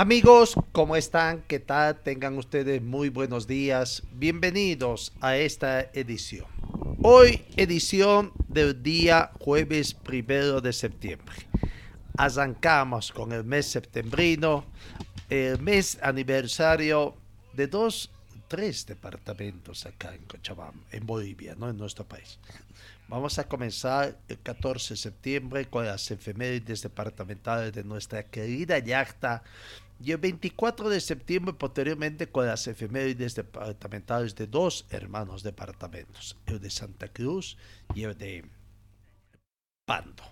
[0.00, 1.42] Amigos, ¿cómo están?
[1.42, 2.00] ¿Qué tal?
[2.00, 4.02] Tengan ustedes muy buenos días.
[4.14, 6.46] Bienvenidos a esta edición.
[7.02, 11.36] Hoy edición del día jueves primero de septiembre.
[12.16, 14.64] Arrancamos con el mes septembrino,
[15.28, 17.14] el mes aniversario
[17.52, 18.10] de dos,
[18.48, 22.38] tres departamentos acá en Cochabamba, en Bolivia, no en nuestro país.
[23.06, 29.42] Vamos a comenzar el 14 de septiembre con las efemérides departamentales de nuestra querida yacta
[30.02, 36.58] y el 24 de septiembre posteriormente con las efemérides departamentales de dos hermanos departamentos, el
[36.58, 37.58] de Santa Cruz
[37.94, 38.44] y el de
[39.84, 40.24] Pando,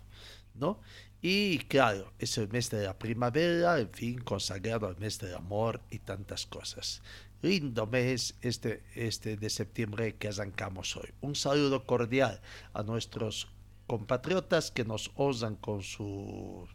[0.54, 0.80] ¿no?
[1.20, 5.82] Y claro, es el mes de la primavera, en fin, consagrado al mes del amor
[5.90, 7.02] y tantas cosas.
[7.42, 11.10] Lindo mes este, este de septiembre que arrancamos hoy.
[11.20, 12.40] Un saludo cordial
[12.72, 13.48] a nuestros
[13.86, 16.68] compatriotas que nos osan con su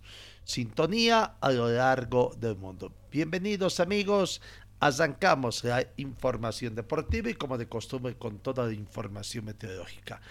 [0.44, 2.92] sintonía a lo largo del mundo.
[3.12, 4.42] Bienvenidos amigos,
[4.80, 10.22] arrancamos la información deportiva y como de costumbre con toda la información meteorológica.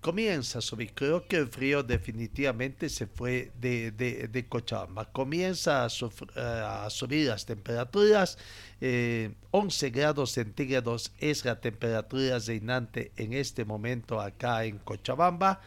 [0.00, 5.06] Comienza a subir, creo que el frío definitivamente se fue de, de, Cochabamba.
[5.06, 8.38] Comienza a, a, subir las temperaturas.
[8.80, 15.60] Eh, 11 grados centígrados es la temperatura reinante en este momento acá en Cochabamba.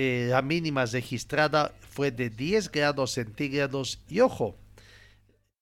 [0.00, 4.54] Eh, la mínima registrada fue de 10 grados centígrados y ojo,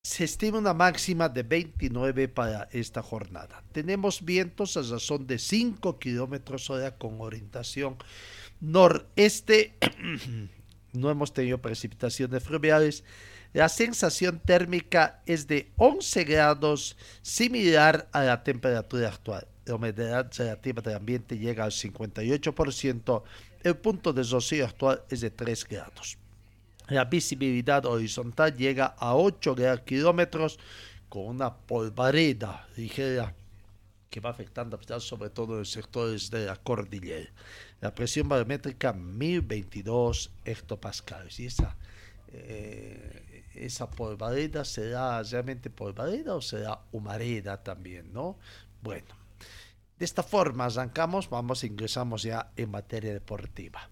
[0.02, 3.64] se estima una máxima de 29 para esta jornada.
[3.72, 7.96] Tenemos vientos a razón de 5 kilómetros hora con orientación
[8.60, 9.72] noreste.
[10.92, 13.04] no hemos tenido precipitaciones fluviales.
[13.54, 19.48] La sensación térmica es de 11 grados, similar a la temperatura actual.
[19.64, 23.22] La humedad relativa del ambiente llega al 58%.
[23.66, 26.18] El punto de rocío actual es de 3 grados.
[26.86, 30.60] La visibilidad horizontal llega a 8 kilómetros
[31.08, 33.34] con una polvareda ligera
[34.08, 37.28] que va afectando sobre todo en sectores de la cordillera.
[37.80, 41.40] La presión barométrica 1022 hectopascales.
[41.40, 41.74] Y esa,
[42.28, 48.38] eh, esa polvareda será realmente polvareda o será humareda también, ¿no?
[48.80, 49.25] Bueno,
[49.98, 53.88] de esta forma arrancamos, vamos, ingresamos ya en materia deportiva.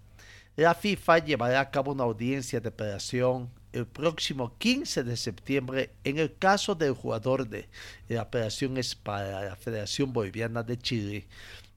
[0.56, 6.19] La FIFA llevará a cabo una audiencia de apelación el próximo 15 de septiembre en
[6.19, 7.69] el caso del jugador de
[8.09, 11.26] la apelación es para la Federación Boliviana de Chile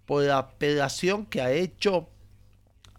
[0.06, 2.08] por la apelación que ha hecho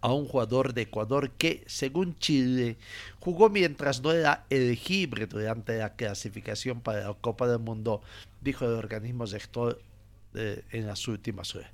[0.01, 2.77] a un jugador de Ecuador que, según Chile,
[3.19, 8.01] jugó mientras no era elegible durante la clasificación para la Copa del Mundo,
[8.41, 9.81] dijo el organismo rector
[10.33, 11.71] en las últimas horas.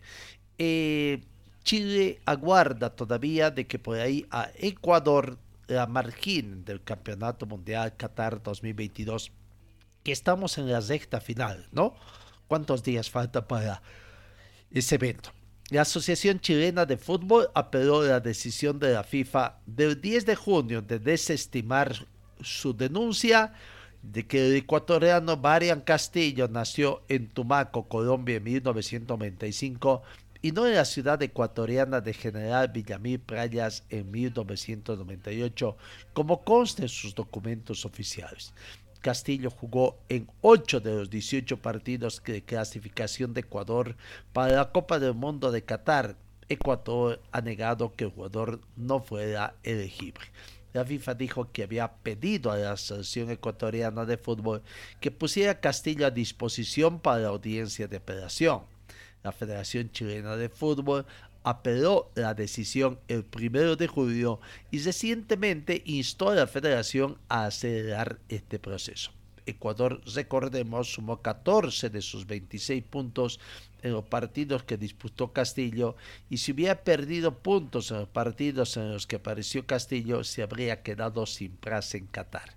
[0.58, 1.22] Eh,
[1.64, 8.42] Chile aguarda todavía de que por ahí a Ecuador la margin del Campeonato Mundial Qatar
[8.42, 9.32] 2022,
[10.04, 11.96] que estamos en la recta final, ¿no?
[12.48, 13.82] ¿Cuántos días falta para
[14.72, 15.32] ese evento?
[15.72, 20.82] La Asociación Chilena de Fútbol apeló la decisión de la FIFA del 10 de junio
[20.84, 21.96] de desestimar
[22.42, 23.54] su denuncia
[24.12, 30.04] de que el ecuatoriano Marian Castillo nació en Tumaco, Colombia en 1995
[30.42, 35.78] y no en la ciudad ecuatoriana de General Villamil Playas en 1998,
[36.14, 38.54] como consta en sus documentos oficiales.
[39.02, 43.96] Castillo jugó en 8 de los 18 partidos de clasificación de Ecuador
[44.34, 46.16] para la Copa del Mundo de Qatar.
[46.50, 50.26] Ecuador ha negado que el jugador no fuera elegible.
[50.76, 54.62] La FIFA dijo que había pedido a la selección ecuatoriana de fútbol
[55.00, 58.64] que pusiera Castillo a disposición para la audiencia de operación.
[59.24, 61.06] La Federación Chilena de Fútbol
[61.44, 68.20] apeló la decisión el primero de julio y recientemente instó a la Federación a acelerar
[68.28, 69.12] este proceso.
[69.46, 73.40] Ecuador, recordemos, sumó 14 de sus 26 puntos
[73.86, 75.96] en los partidos que disputó Castillo
[76.28, 80.82] y si hubiera perdido puntos en los partidos en los que apareció Castillo, se habría
[80.82, 82.56] quedado sin plaza en Qatar.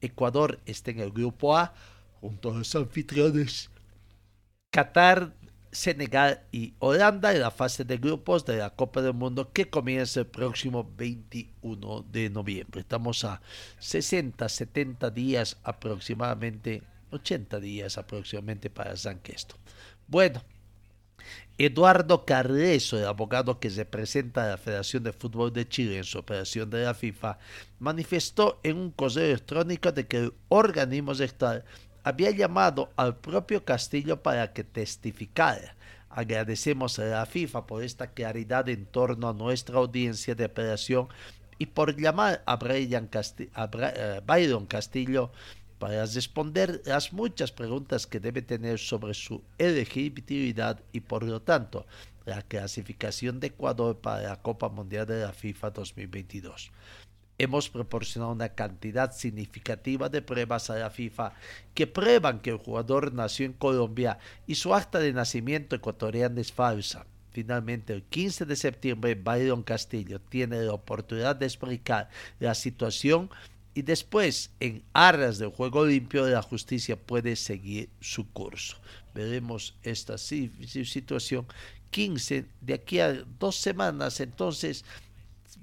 [0.00, 1.74] Ecuador está en el grupo A
[2.20, 3.70] junto a los anfitriones.
[4.70, 5.32] Qatar
[5.72, 10.20] Senegal y Holanda en la fase de grupos de la Copa del Mundo que comienza
[10.20, 12.82] el próximo 21 de noviembre.
[12.82, 13.42] Estamos a
[13.80, 19.56] 60, 70 días aproximadamente, 80 días aproximadamente para esto.
[20.06, 20.40] Bueno,
[21.60, 26.20] Eduardo Carrezo, el abogado que representa a la Federación de Fútbol de Chile en su
[26.20, 27.36] operación de la FIFA,
[27.80, 31.64] manifestó en un correo electrónico de que el organismo sexual
[32.04, 35.74] había llamado al propio Castillo para que testificara.
[36.10, 41.08] Agradecemos a la FIFA por esta claridad en torno a nuestra audiencia de apelación
[41.58, 45.32] y por llamar a, Brian eh, Byron Castillo
[45.78, 51.86] para responder las muchas preguntas que debe tener sobre su elegibilidad y por lo tanto
[52.24, 56.70] la clasificación de Ecuador para la Copa Mundial de la FIFA 2022
[57.38, 61.32] hemos proporcionado una cantidad significativa de pruebas a la FIFA
[61.72, 66.52] que prueban que el jugador nació en Colombia y su acta de nacimiento ecuatoriana es
[66.52, 67.06] falsa.
[67.30, 72.08] Finalmente, el 15 de septiembre, Byron Castillo tiene la oportunidad de explicar
[72.40, 73.30] la situación
[73.78, 78.76] y después, en aras del juego limpio, la justicia puede seguir su curso.
[79.14, 81.46] Veremos esta situación
[81.92, 84.84] 15 de aquí a dos semanas, entonces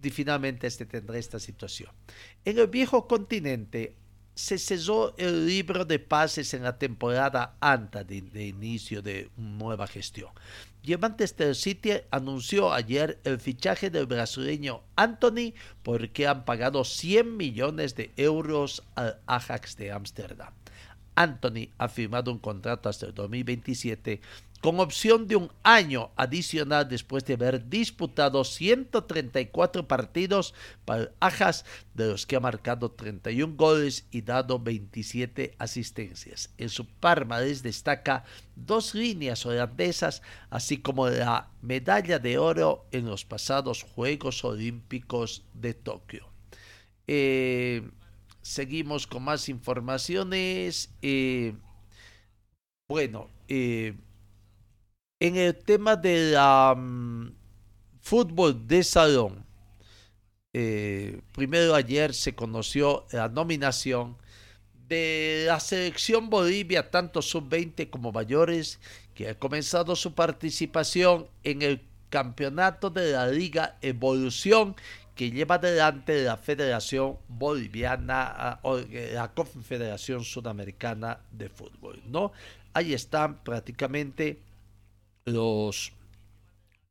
[0.01, 1.91] y finalmente este tendrá esta situación.
[2.45, 3.97] En el viejo continente
[4.33, 10.29] se cesó el libro de pases en la temporada antes de, inicio de nueva gestión.
[10.87, 17.95] Y Manchester City anunció ayer el fichaje del brasileño Anthony porque han pagado 100 millones
[17.95, 20.53] de euros al Ajax de Ámsterdam.
[21.15, 24.21] Anthony ha firmado un contrato hasta el 2027
[24.65, 31.65] con opción de un año adicional después de haber disputado 134 partidos para el Ajax,
[31.93, 36.49] de los que ha marcado 31 goles y dado 27 asistencias.
[36.57, 38.23] En su palmarés destaca
[38.55, 45.75] dos líneas holandesas, así como la medalla de oro en los pasados Juegos Olímpicos de
[45.75, 46.27] Tokio.
[47.05, 47.87] Eh,
[48.45, 50.91] seguimos con más informaciones.
[51.01, 51.55] Eh,
[52.87, 53.95] bueno, eh,
[55.19, 57.31] en el tema del mm,
[58.01, 59.43] fútbol de salón,
[60.53, 64.15] eh, primero ayer se conoció la nominación
[64.87, 68.79] de la selección Bolivia, tanto sub-20 como mayores,
[69.15, 71.81] que ha comenzado su participación en el
[72.11, 74.75] campeonato de la Liga Evolución
[75.15, 82.33] que lleva adelante la Federación Boliviana ah, o eh, la Confederación Sudamericana de Fútbol, ¿no?
[82.73, 84.41] Ahí están prácticamente
[85.23, 85.93] los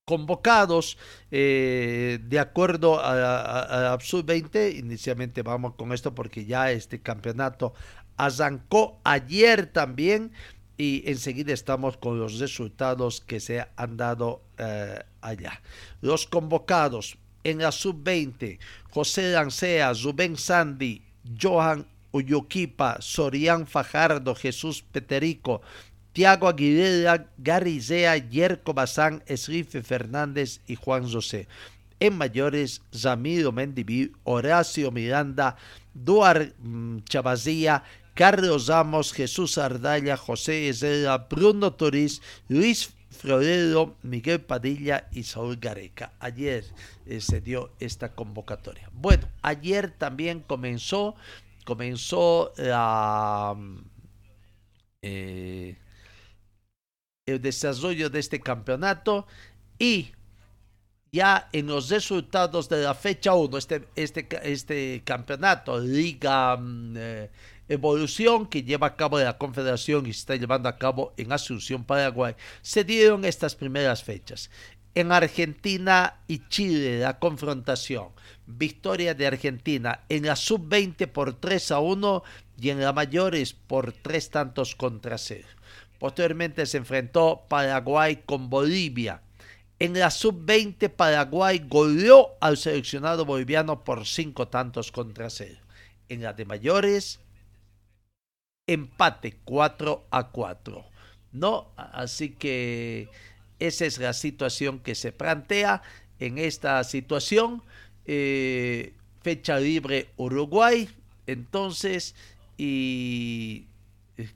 [0.06, 0.98] convocados
[1.30, 4.78] eh, de acuerdo a, la Sub-20.
[4.78, 7.74] Inicialmente vamos con esto porque ya este campeonato
[8.16, 10.32] arrancó ayer también
[10.76, 15.62] y enseguida estamos con los resultados que se han dado eh, allá.
[16.00, 18.58] Los convocados en la Sub-20,
[18.90, 21.02] José Lancea, Rubén Sandy,
[21.40, 25.62] Johan Uyuquipa, Sorián Fajardo, Jesús Peterico,
[26.12, 31.48] Tiago Aguilera, Garrizea, Yerko Bazán, Esrife Fernández y Juan José.
[31.98, 35.56] En mayores, Ramiro Mendiví, Horacio Miranda,
[35.92, 37.82] Duar mm, Chavazía,
[38.14, 46.12] Carlos Ramos, Jesús Ardalla, José Ezera, Bruno Toriz, Luis Florero, Miguel Padilla y Saúl Gareca.
[46.20, 46.64] Ayer
[47.06, 48.90] eh, se dio esta convocatoria.
[48.92, 51.14] Bueno, ayer también comenzó,
[51.64, 52.52] comenzó.
[55.06, 55.76] Eh,
[57.26, 59.26] el desarrollo de este campeonato
[59.78, 60.12] y
[61.12, 67.30] ya en los resultados de la fecha 1, este, este, este campeonato, Liga mm, eh,
[67.68, 71.84] Evolución, que lleva a cabo la Confederación y se está llevando a cabo en Asunción,
[71.84, 74.50] Paraguay, se dieron estas primeras fechas.
[74.94, 78.08] En Argentina y Chile, la confrontación.
[78.46, 82.22] Victoria de Argentina en la sub-20 por 3 a 1
[82.60, 85.44] y en la mayores por 3 tantos contra 0.
[85.98, 89.22] Posteriormente se enfrentó Paraguay con Bolivia.
[89.78, 95.58] En la sub-20 Paraguay goleó al seleccionado boliviano por cinco tantos contra cero.
[96.08, 97.20] En la de mayores,
[98.66, 100.84] empate 4 a 4.
[101.32, 101.72] ¿No?
[101.76, 103.08] Así que
[103.58, 105.82] esa es la situación que se plantea
[106.18, 107.62] en esta situación.
[108.06, 110.88] Eh, fecha libre Uruguay.
[111.26, 112.14] Entonces,
[112.56, 113.66] y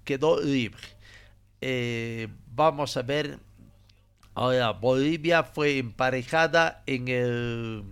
[0.05, 0.83] quedó libre.
[1.61, 3.39] Eh, vamos a ver.
[4.35, 7.85] Ahora, Bolivia fue emparejada en el...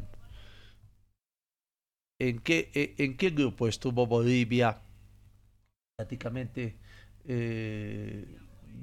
[2.19, 4.81] ¿En qué, en qué grupo estuvo Bolivia?
[5.97, 6.77] Prácticamente,
[7.25, 8.27] eh,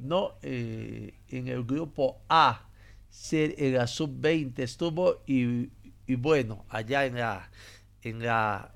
[0.01, 2.67] no, eh, en el grupo A,
[3.31, 5.69] en la sub-20 estuvo y,
[6.15, 7.51] bueno, allá en la,
[8.01, 8.73] en la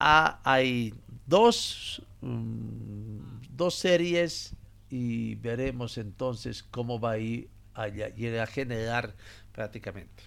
[0.00, 0.94] A hay
[1.26, 4.56] dos, um, dos series
[4.90, 9.14] y veremos entonces cómo va a ir allá, y a generar
[9.52, 10.24] prácticamente.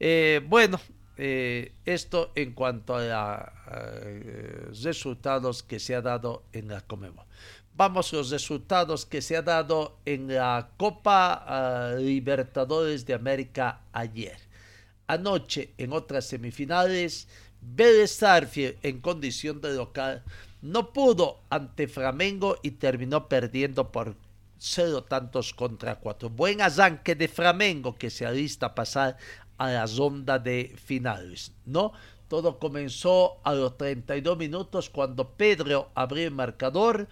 [0.00, 0.80] Eh, bueno,
[1.16, 3.52] eh, esto en cuanto a
[4.68, 7.24] los resultados que se ha dado en la Comebol.
[7.74, 14.38] Vamos los resultados que se ha dado en la Copa Libertadores de América ayer.
[15.06, 17.28] Anoche, en otras semifinales,
[17.60, 18.20] Vélez
[18.82, 20.22] en condición de local
[20.62, 24.16] no pudo ante Flamengo y terminó perdiendo por
[24.58, 26.30] cero tantos contra cuatro.
[26.30, 29.16] Buen arranque de Flamengo que se alista a pasar
[29.58, 31.92] a la ronda de finales, ¿no?
[32.28, 37.08] Todo comenzó a los 32 minutos cuando Pedro abrió el marcador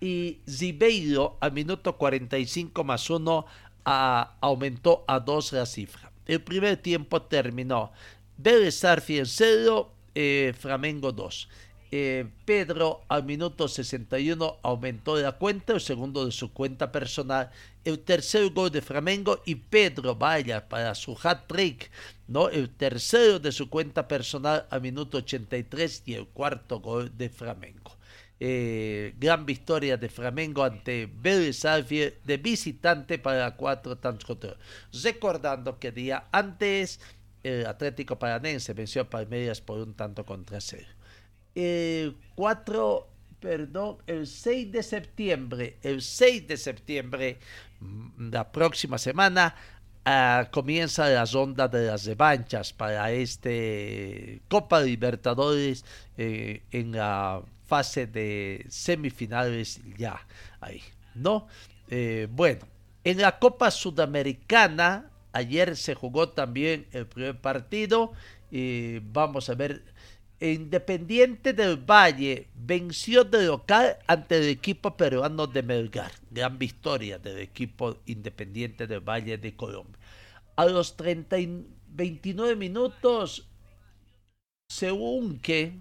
[0.00, 3.46] y Zibeiro al minuto 45 más 1
[3.84, 6.12] aumentó a 2 la cifra.
[6.26, 7.90] El primer tiempo terminó
[8.36, 11.48] Vélez en 0, eh, Flamengo 2.
[11.90, 17.50] Eh, Pedro al minuto 61 aumentó la cuenta, el segundo de su cuenta personal,
[17.84, 21.90] el tercer gol de Flamengo y Pedro vaya para su hat-trick,
[22.26, 22.50] ¿no?
[22.50, 27.96] el tercero de su cuenta personal al minuto 83 y el cuarto gol de Flamengo.
[28.40, 34.38] Eh, gran victoria de Flamengo ante Vélez de visitante para cuatro tantos
[35.02, 37.00] Recordando que día antes
[37.42, 40.97] el Atlético Paranense venció a Palmeiras por un tanto contra cero
[41.58, 43.08] el 4,
[43.40, 47.38] perdón, el 6 de septiembre, el 6 de septiembre,
[47.80, 49.56] mm, la próxima semana,
[50.06, 55.84] uh, comienza la ronda de las revanchas para este Copa Libertadores
[56.16, 60.24] eh, en la fase de semifinales ya
[60.60, 60.82] ahí,
[61.14, 61.48] ¿no?
[61.90, 62.66] Eh, bueno,
[63.02, 68.12] en la Copa Sudamericana, ayer se jugó también el primer partido
[68.50, 69.82] y vamos a ver
[70.40, 76.12] Independiente del Valle venció de local ante el equipo peruano de Melgar.
[76.30, 79.98] Gran victoria del equipo Independiente del Valle de Colombia.
[80.54, 81.36] A los 30
[81.88, 83.48] 29 minutos,
[84.68, 85.80] según que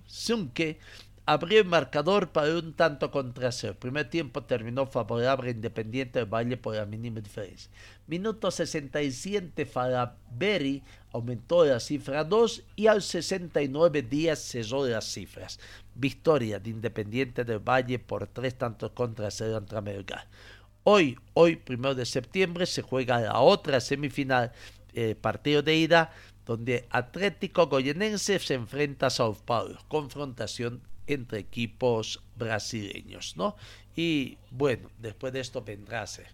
[1.27, 3.75] abrió el marcador para un tanto contra cero.
[3.77, 7.69] Primer tiempo terminó favorable Independiente del Valle por la mínima diferencia.
[8.07, 15.59] Minuto 67 Faraberi aumentó la cifra 2 y al 69 días cerró las cifras.
[15.95, 20.27] Victoria de Independiente del Valle por tres tantos contra cero contra Melgar.
[20.83, 24.53] Hoy, hoy, primero de septiembre, se juega la otra semifinal,
[24.93, 26.13] eh, partido de ida,
[26.45, 29.77] donde Atlético Goyenense se enfrenta a Sao Paulo.
[29.89, 33.55] Confrontación entre equipos brasileños, ¿no?
[33.95, 36.27] Y bueno, después de esto vendrá a ser.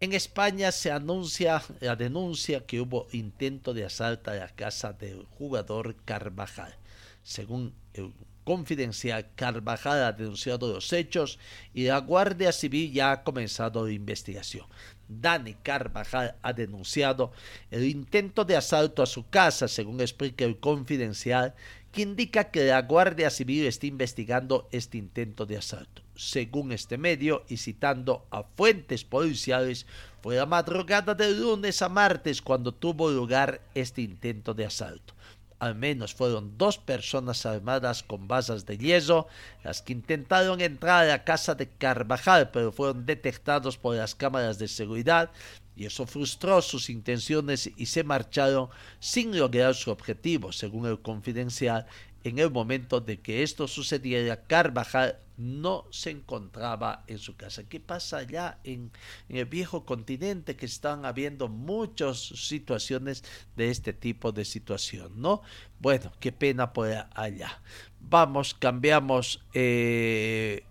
[0.00, 5.24] En España se anuncia la denuncia que hubo intento de asalto a la casa del
[5.38, 6.74] jugador Carvajal.
[7.22, 8.12] Según el
[8.44, 11.38] confidencial, Carvajal ha denunciado los hechos
[11.72, 14.66] y la Guardia Civil ya ha comenzado la investigación.
[15.08, 17.32] Dani Carvajal ha denunciado
[17.70, 21.54] el intento de asalto a su casa, según explica el confidencial,
[21.94, 26.02] que indica que la Guardia Civil está investigando este intento de asalto.
[26.16, 29.86] Según este medio y citando a fuentes policiales,
[30.20, 35.14] fue la madrugada de lunes a martes cuando tuvo lugar este intento de asalto.
[35.60, 39.28] Al menos fueron dos personas armadas con basas de yeso
[39.62, 44.58] las que intentaron entrar a la casa de Carvajal, pero fueron detectados por las cámaras
[44.58, 45.30] de seguridad
[45.76, 48.68] y eso frustró sus intenciones y se marcharon
[49.00, 51.86] sin lograr su objetivo, según el confidencial.
[52.22, 57.64] En el momento de que esto sucediera, Carvajal no se encontraba en su casa.
[57.64, 58.92] ¿Qué pasa allá en,
[59.28, 63.24] el viejo continente que están habiendo muchas situaciones
[63.56, 65.42] de este tipo de situación, ¿no?
[65.80, 67.60] Bueno, qué pena por allá.
[68.00, 70.64] Vamos, cambiamos, eh,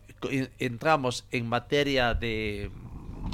[0.59, 2.71] entramos en materia de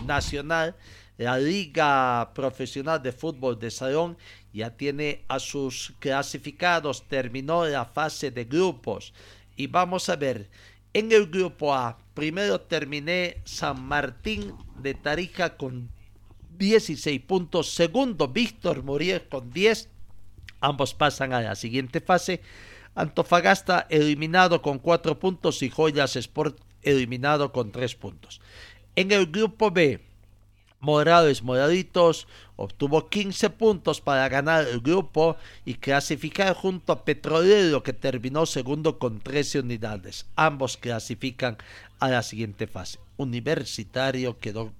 [0.06, 0.76] nacional
[1.20, 4.18] la Liga Profesional de Fútbol de Salón
[4.54, 9.14] ya tiene a sus clasificados, terminó la fase de grupos.
[9.58, 10.50] Y vamos a ver,
[10.94, 15.90] en el grupo A, primero terminé San Martín de Tarija con
[16.58, 19.90] 16 puntos, segundo Víctor Muriel con 10,
[20.62, 22.42] ambos pasan a la siguiente fase.
[22.96, 28.40] Antofagasta eliminado con 4 puntos y Joyas Sport eliminado con tres puntos.
[28.96, 30.09] En el grupo B,
[30.80, 37.94] Morales Moraditos obtuvo 15 puntos para ganar el grupo y clasificar junto a Petrolero que
[37.94, 40.26] terminó segundo con 13 unidades.
[40.36, 41.58] Ambos clasifican
[42.00, 43.00] a la siguiente fase.
[43.18, 44.74] Universitario quedó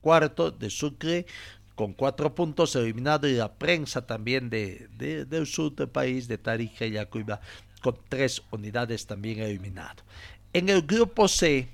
[0.00, 1.26] cuarto de Sucre
[1.74, 6.84] con cuatro puntos eliminado y la prensa también de, del sur del país de Tarija
[6.84, 7.40] y Yacuiba
[7.80, 10.02] con tres unidades también eliminado.
[10.52, 11.68] En el grupo C,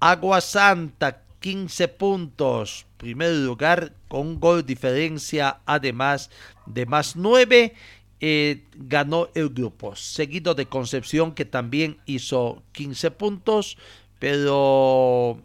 [0.00, 6.30] Agua Santa 15 puntos, primer lugar con gol diferencia además
[6.64, 7.74] de más 9
[8.18, 13.76] eh, ganó el grupo, seguido de Concepción que también hizo 15 puntos,
[14.18, 15.38] pero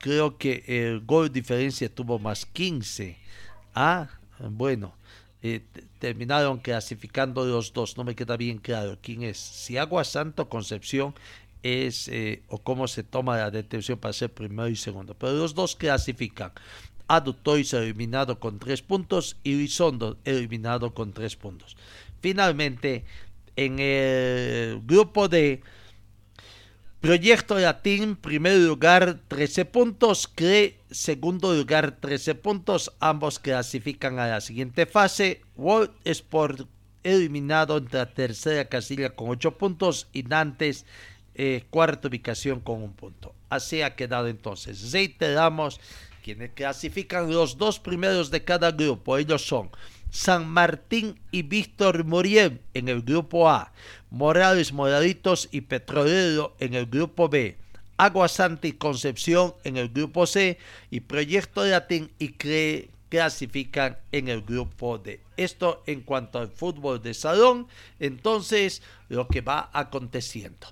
[0.00, 3.18] creo que el gol diferencia tuvo más 15.
[3.74, 4.08] Ah,
[4.38, 4.94] bueno,
[5.42, 5.60] eh,
[5.98, 11.14] terminaron clasificando los dos, no me queda bien claro quién es, si Agua Santo Concepción
[11.62, 15.14] es eh, o cómo se toma la detención para ser primero y segundo.
[15.14, 16.52] Pero los dos clasifican.
[17.08, 21.76] Adutois eliminado con tres puntos y Lizondo eliminado con tres puntos.
[22.20, 23.04] Finalmente,
[23.56, 25.62] en el grupo de
[27.00, 34.40] Proyecto Latín, primer lugar 13 puntos, CRE segundo lugar 13 puntos, ambos clasifican a la
[34.40, 36.66] siguiente fase, World Sport
[37.04, 40.86] eliminado entre la tercera casilla con 8 puntos y Nantes
[41.70, 43.34] cuarta ubicación con un punto.
[43.48, 44.92] Así ha quedado entonces.
[44.92, 45.80] Reiteramos
[46.22, 49.16] quienes clasifican los dos primeros de cada grupo.
[49.16, 49.70] Ellos son
[50.10, 53.72] San Martín y Víctor Muriel en el grupo A,
[54.10, 57.56] Morales Moraditos y Petrolero en el grupo B,
[57.96, 60.58] Agua Santa y Concepción en el grupo C
[60.90, 65.20] y Proyecto Latín y CRE clasifican en el grupo D.
[65.36, 67.66] Esto en cuanto al fútbol de salón,
[68.00, 70.66] entonces lo que va aconteciendo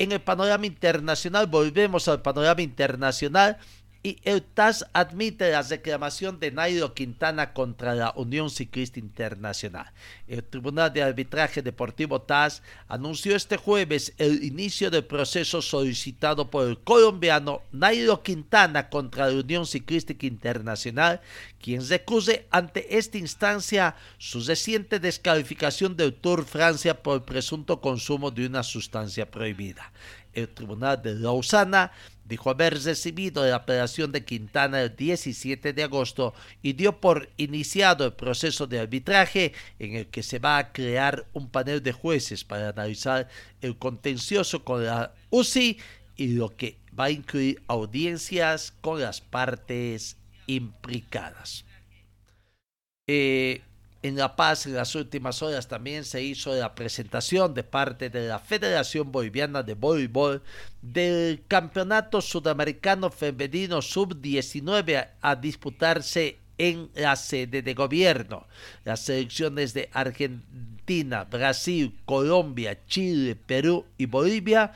[0.00, 3.58] en el panorama internacional, volvemos al panorama internacional
[4.02, 9.92] y el TAS admite la reclamación de Nairo Quintana contra la Unión Ciclista Internacional.
[10.26, 16.66] El Tribunal de Arbitraje Deportivo TAS anunció este jueves el inicio del proceso solicitado por
[16.66, 21.20] el colombiano Nairo Quintana contra la Unión Ciclística Internacional,
[21.60, 28.46] quien recuse ante esta instancia su reciente descalificación del Tour Francia por presunto consumo de
[28.46, 29.92] una sustancia prohibida.
[30.32, 31.92] El Tribunal de Lausana
[32.24, 38.04] dijo haber recibido la apelación de Quintana el 17 de agosto y dio por iniciado
[38.04, 42.44] el proceso de arbitraje en el que se va a crear un panel de jueces
[42.44, 43.28] para analizar
[43.60, 45.78] el contencioso con la UCI
[46.16, 50.16] y lo que va a incluir audiencias con las partes
[50.46, 51.64] implicadas.
[53.08, 53.62] Eh,
[54.02, 58.28] en La Paz, en las últimas horas también se hizo la presentación de parte de
[58.28, 60.42] la Federación Boliviana de Voleibol
[60.80, 68.46] del Campeonato Sudamericano Femenino Sub-19 a disputarse en la sede de gobierno.
[68.84, 74.72] Las selecciones de Argentina, Brasil, Colombia, Chile, Perú y Bolivia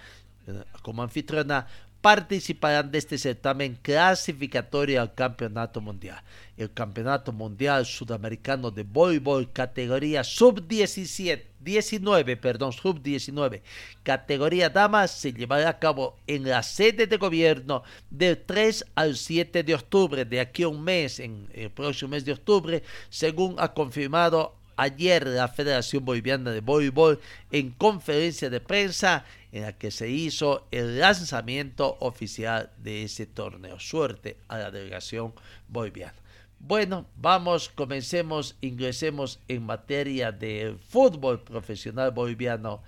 [0.47, 1.67] eh, como anfitriona
[2.05, 6.23] participarán de este certamen clasificatorio al Campeonato Mundial.
[6.59, 13.63] El Campeonato Mundial Sudamericano de Voleibol categoría sub-17, 19, perdón, sub-19,
[14.03, 19.63] categoría damas se llevará a cabo en la sede de gobierno del 3 al 7
[19.63, 23.73] de octubre, de aquí a un mes, en el próximo mes de octubre, según ha
[23.73, 27.19] confirmado ayer la Federación Boliviana de Voleibol
[27.51, 33.79] en conferencia de prensa en la que se hizo el lanzamiento oficial de ese torneo.
[33.79, 35.33] Suerte a la delegación
[35.69, 36.19] boliviana.
[36.59, 42.83] Bueno, vamos, comencemos, ingresemos en materia de fútbol profesional boliviano.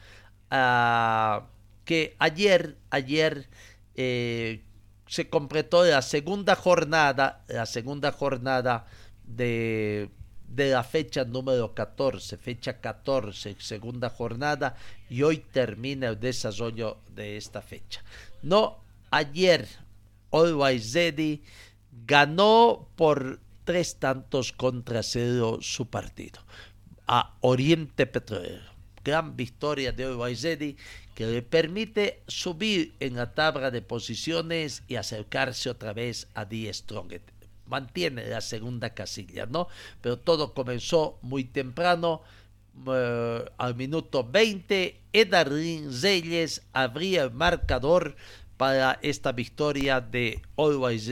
[0.51, 1.47] Ah,
[1.85, 3.49] que ayer, ayer
[3.95, 4.65] eh,
[5.07, 8.87] se completó la segunda jornada, la segunda jornada
[9.25, 10.11] de
[10.49, 14.77] de la fecha número 14, fecha 14, segunda jornada,
[15.11, 18.03] y hoy termina el desarrollo de esta fecha.
[18.43, 18.79] No,
[19.11, 19.69] ayer
[20.31, 21.43] Always Ready
[22.07, 26.41] ganó por tres tantos contra cero su partido
[27.07, 28.77] a Oriente Petrolero.
[29.05, 35.71] Gran victoria de Always que le permite subir en la tabla de posiciones y acercarse
[35.71, 37.36] otra vez a Die Strongest
[37.69, 39.69] mantiene la segunda casilla, ¿no?
[40.01, 42.23] Pero todo comenzó muy temprano.
[42.89, 48.17] Eh, al minuto 20, Edarín Reyes abría el marcador
[48.57, 51.09] para esta victoria de Always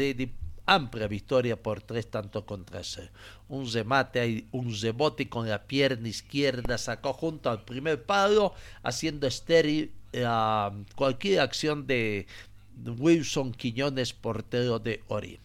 [0.66, 3.10] amplia victoria por tres tantos contra cero.
[3.48, 9.92] Un remate, un rebote con la pierna izquierda sacó junto al primer palo, haciendo estéril
[10.94, 12.26] cualquier acción de,
[12.98, 15.43] Wilson Quiñones, portero de Oriente.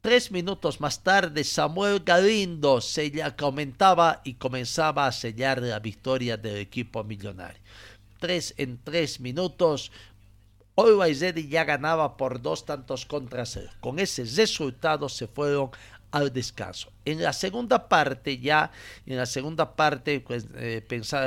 [0.00, 6.38] Tres minutos más tarde, Samuel Galindo se ya comentaba y comenzaba a sellar la victoria
[6.38, 7.60] del equipo millonario.
[8.18, 9.92] Tres en tres minutos,
[10.74, 13.68] Always ya ganaba por dos tantos contra cero.
[13.80, 15.70] Con ese resultado se fueron
[16.10, 16.90] al descanso.
[17.04, 18.70] En la segunda parte ya,
[19.04, 20.82] en la segunda parte pues, eh,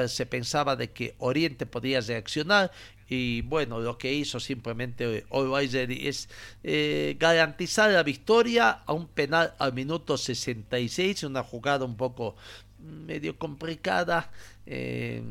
[0.08, 2.72] se pensaba de que Oriente podía reaccionar
[3.10, 6.30] y bueno, lo que hizo simplemente Always es
[6.64, 12.36] eh, garantizar la victoria a un penal al minuto 66, una jugada un poco
[12.80, 14.32] medio complicada.
[14.66, 15.22] Eh,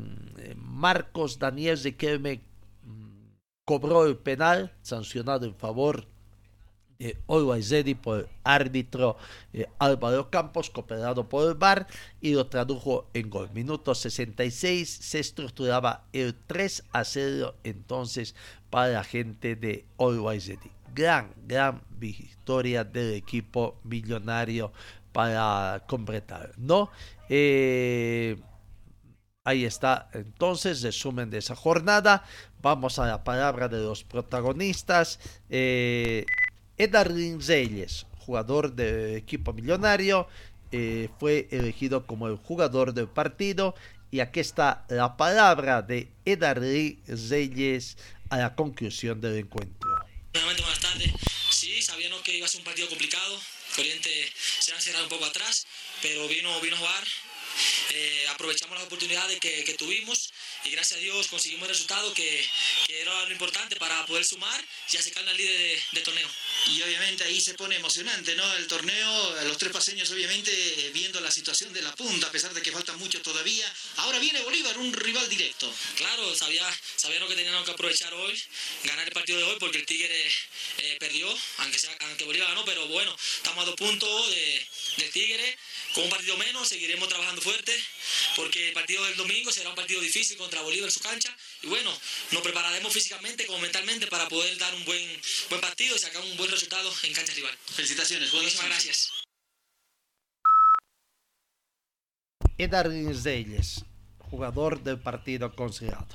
[0.55, 2.41] Marcos Daniel Riquelme
[3.65, 6.12] cobró el penal sancionado en favor
[6.99, 9.17] de por el árbitro
[9.53, 11.87] eh, Álvaro Campos, cooperado por el VAR,
[12.21, 13.49] y lo tradujo en gol.
[13.53, 18.35] Minuto 66 se estructuraba el 3 a 0 entonces
[18.69, 20.51] para la gente de Always.
[20.93, 24.71] Gran, gran victoria del equipo millonario
[25.11, 26.89] para completar, ¿no?
[27.29, 28.37] Eh,
[29.45, 32.23] Ahí está entonces, resumen de esa jornada.
[32.61, 35.19] Vamos a la palabra de los protagonistas.
[35.49, 36.25] Eh,
[36.77, 40.27] Edarlin Reyes, jugador del equipo millonario,
[40.71, 43.75] eh, fue elegido como el jugador del partido.
[44.11, 47.97] Y aquí está la palabra de Edarlin Reyes
[48.29, 49.89] a la conclusión del encuentro.
[50.33, 51.11] Buenas tardes.
[51.49, 53.39] Sí, sabiendo que iba a ser un partido complicado.
[53.75, 54.09] Corriente
[54.59, 55.65] se ha cerrado un poco atrás,
[56.01, 57.03] pero vino, vino a jugar
[57.93, 60.33] eh, aprovechamos las oportunidades que, que, tuvimos
[60.65, 62.49] y gracias a Dios conseguimos el resultado que,
[62.87, 66.27] que era lo importante para poder sumar y acercar al líder de, de, torneo.
[66.67, 68.53] Y obviamente ahí se pone emocionante, ¿no?
[68.55, 70.51] El torneo, los tres paseños obviamente
[70.93, 73.71] viendo la situación de la punta, a pesar de que falta mucho todavía.
[73.97, 75.73] Ahora viene Bolívar, un rival directo.
[75.95, 78.41] Claro, sabía, sabían que teníamos que aprovechar hoy,
[78.83, 80.27] ganar el partido de hoy porque el Tigre
[80.77, 85.11] eh, perdió, aunque, sea, aunque Bolívar ganó, pero bueno, estamos a dos puntos de, del
[85.11, 85.57] Tigre.
[85.93, 87.83] Con un partido menos seguiremos trabajando fuerte
[88.35, 91.67] porque el partido del domingo será un partido difícil contra Bolívar en su cancha y
[91.67, 91.91] bueno,
[92.31, 96.37] nos prepararemos físicamente como mentalmente para poder dar un buen, buen partido y sacar un
[96.37, 97.57] buen resultado en cancha rival.
[97.65, 99.11] Felicitaciones, Muchísimas gracias.
[102.57, 103.83] Edarwin Reyes,
[104.19, 106.07] jugador del partido considerado.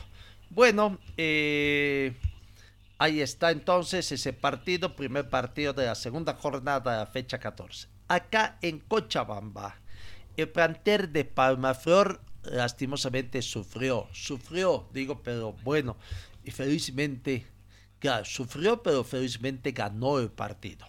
[0.51, 2.15] Bueno, eh,
[2.99, 7.89] ahí está entonces ese partido, primer partido de la segunda jornada de la fecha 14.
[8.09, 9.81] Acá en Cochabamba,
[10.43, 15.97] el planter de Palmaflor lastimosamente sufrió, sufrió, digo, pero bueno,
[16.45, 17.47] y felizmente,
[17.99, 20.87] claro, sufrió, pero felizmente ganó el partido.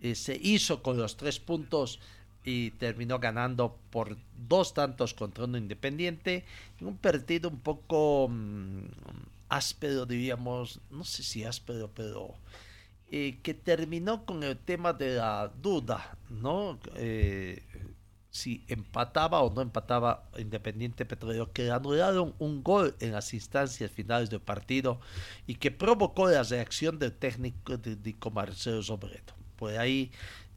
[0.00, 1.98] Y se hizo con los tres puntos
[2.44, 6.44] y terminó ganando por dos tantos contra uno independiente.
[6.80, 8.84] Un partido un poco mmm,
[9.48, 12.34] áspero, diríamos, no sé si áspero, pero
[13.10, 16.78] eh, que terminó con el tema de la duda, ¿no?
[16.96, 17.62] Eh,
[18.34, 24.28] si empataba o no empataba Independiente Petrolero, que anularon un gol en las instancias finales
[24.28, 24.98] del partido
[25.46, 29.32] y que provocó la reacción del técnico de, de Marcelo Sobredo.
[29.56, 30.10] Por ahí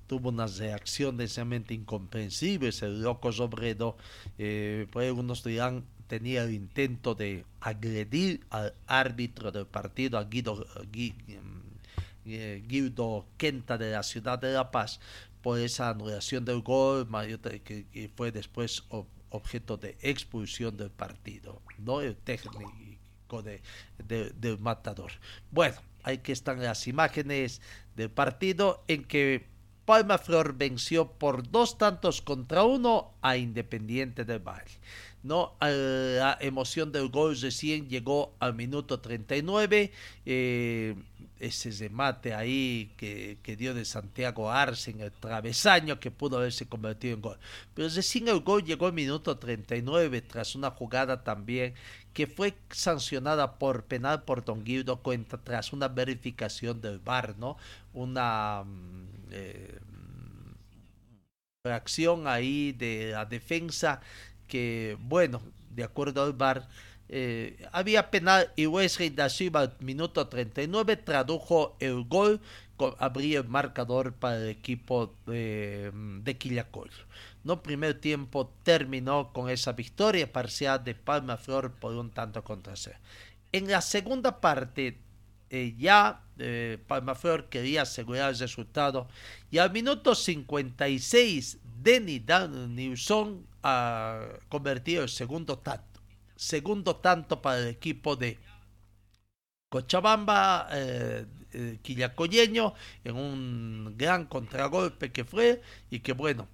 [0.07, 3.95] tuvo una reacción deseamente incomprensible el loco Sobredo.
[4.39, 10.23] Eh, por ahí algunos dirán tenía el intento de agredir al árbitro del partido, a
[10.23, 10.65] Guido,
[12.25, 14.99] eh, Guido Quenta de la ciudad de La Paz,
[15.47, 17.07] por esa anulación del gol,
[17.63, 18.83] que, fue después
[19.29, 23.61] objeto de expulsión del partido, no el técnico de,
[24.35, 25.13] del matador.
[25.49, 27.61] Bueno, ahí están las imágenes
[27.95, 29.47] del partido en que
[29.85, 34.77] Palma Flor venció por dos tantos contra uno a Independiente del Valle.
[35.23, 35.55] ¿no?
[35.61, 39.93] La emoción del gol recién llegó al minuto 39.
[40.25, 40.95] Eh,
[41.39, 46.67] ese remate ahí que, que, dio de Santiago Arce en el travesaño que pudo haberse
[46.67, 47.37] convertido en gol.
[47.73, 51.73] Pero recién el gol llegó al minuto 39 tras una jugada también
[52.17, 57.57] que fue sancionada por penal por Don Guido Cuenta tras una verificación del VAR, ¿no?
[57.93, 59.79] Una mm, eh,
[61.63, 64.01] reacción ahí de la defensa
[64.47, 66.67] que, bueno, de acuerdo al VAR,
[67.09, 72.41] eh, había penal y Wesley da Silva al minuto 39 tradujo el gol,
[72.99, 75.91] abría el marcador para el equipo de,
[76.23, 76.91] de Quillacol.
[77.43, 82.75] No primer tiempo terminó con esa victoria parcial de Palma Flor por un tanto contra
[82.75, 82.97] cero.
[83.53, 84.99] En la segunda parte
[85.49, 89.07] eh, ya eh, Palma Flor quería asegurar el resultado
[89.49, 92.21] y al minuto 56 Denny
[92.67, 95.86] Nilsson ha convertido el segundo tanto
[96.37, 98.39] segundo tanto para el equipo de
[99.69, 102.73] Cochabamba, eh, eh, Quillacoyeño,
[103.03, 106.47] en un gran contragolpe que fue y que bueno,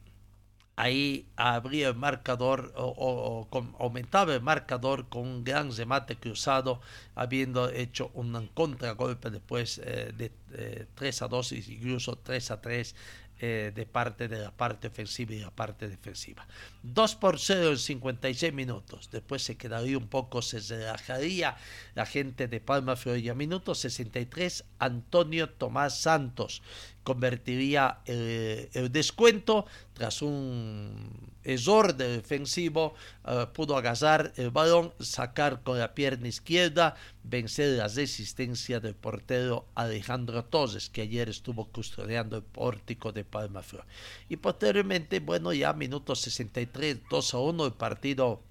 [0.77, 6.81] ahí abría el marcador o, o- aumentaba el marcador con un gran remate cruzado,
[7.15, 12.61] habiendo hecho un contragolpe después eh, de eh, 3 a 2 y incluso 3 a
[12.61, 12.95] 3
[13.39, 16.47] eh, de parte de la parte ofensiva y la parte defensiva.
[16.83, 19.09] 2 por 0 en 56 minutos.
[19.11, 21.55] Después se quedaría un poco, se relajaría
[21.95, 23.33] la gente de Palma Florida.
[23.33, 26.61] Minuto 63, Antonio Tomás Santos
[27.03, 35.61] convertiría el, el descuento tras un error de defensivo, eh, pudo agarrar el balón, sacar
[35.61, 42.37] con la pierna izquierda, vencer la resistencia del portero Alejandro Torres, que ayer estuvo custodiando
[42.37, 43.85] el pórtico de Palma Flor.
[44.29, 48.41] Y posteriormente, bueno, ya minuto 63, 2 a 1, el partido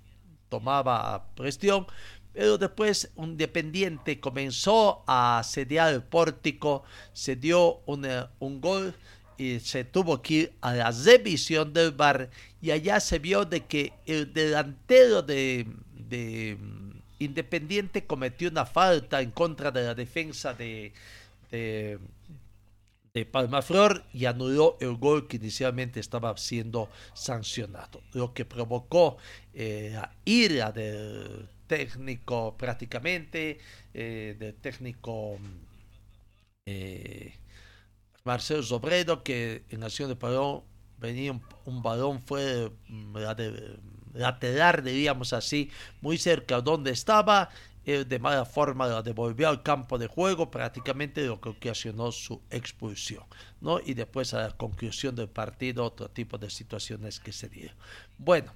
[0.49, 1.87] tomaba presión,
[2.33, 6.83] pero después un Independiente comenzó a asediar el pórtico,
[7.13, 8.95] se dio una- un gol
[9.39, 12.31] y se tuvo que ir a la revisión del bar
[12.61, 15.67] y allá se vio de que el delantero de,
[16.09, 16.59] de,
[17.19, 20.93] Independiente cometió una falta en contra de la defensa de,
[21.53, 21.99] de,
[23.15, 29.19] de Palmaflor y anuló el gol que inicialmente estaba siendo sancionado, lo que provocó
[29.53, 33.59] eh, la ira del técnico prácticamente,
[33.93, 35.37] eh, del técnico
[36.67, 37.35] eh,
[38.25, 40.63] Marcelo Sobredo, que en acción de balón
[40.99, 43.77] venía un, balón fue mm, la de-
[44.15, 45.71] lateral, diríamos así,
[46.01, 47.49] muy cerca donde estaba,
[47.85, 52.41] él de mala forma la devolvió al campo de juego, prácticamente lo que ocasionó su
[52.51, 53.25] expulsión,
[53.61, 53.81] ¿no?
[53.81, 57.77] Y después a la conclusión del partido, otro tipo de situaciones que se dieron.
[58.19, 58.53] Bueno,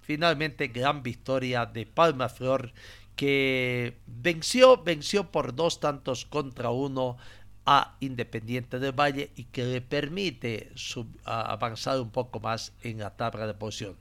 [0.00, 2.72] finalmente gran victoria de Palma Flor
[3.16, 7.18] que venció, venció por dos tantos contra uno
[7.66, 10.72] a Independiente del Valle y que le permite
[11.24, 13.96] avanzar un poco más en la tabla de posición.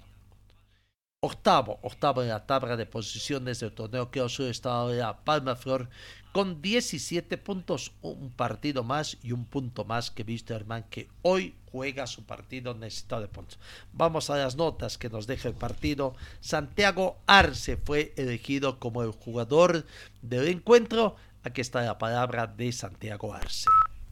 [1.21, 5.89] Octavo, octavo en la tabla de posiciones del torneo que Sur está ahora Palma Flor
[6.31, 12.07] con 17 puntos, un partido más y un punto más que Wisterman que hoy juega
[12.07, 13.59] su partido necesitado de puntos.
[13.91, 16.15] Vamos a las notas que nos deja el partido.
[16.39, 19.85] Santiago Arce fue elegido como el jugador
[20.21, 21.17] del encuentro.
[21.43, 23.65] Aquí está la palabra de Santiago Arce.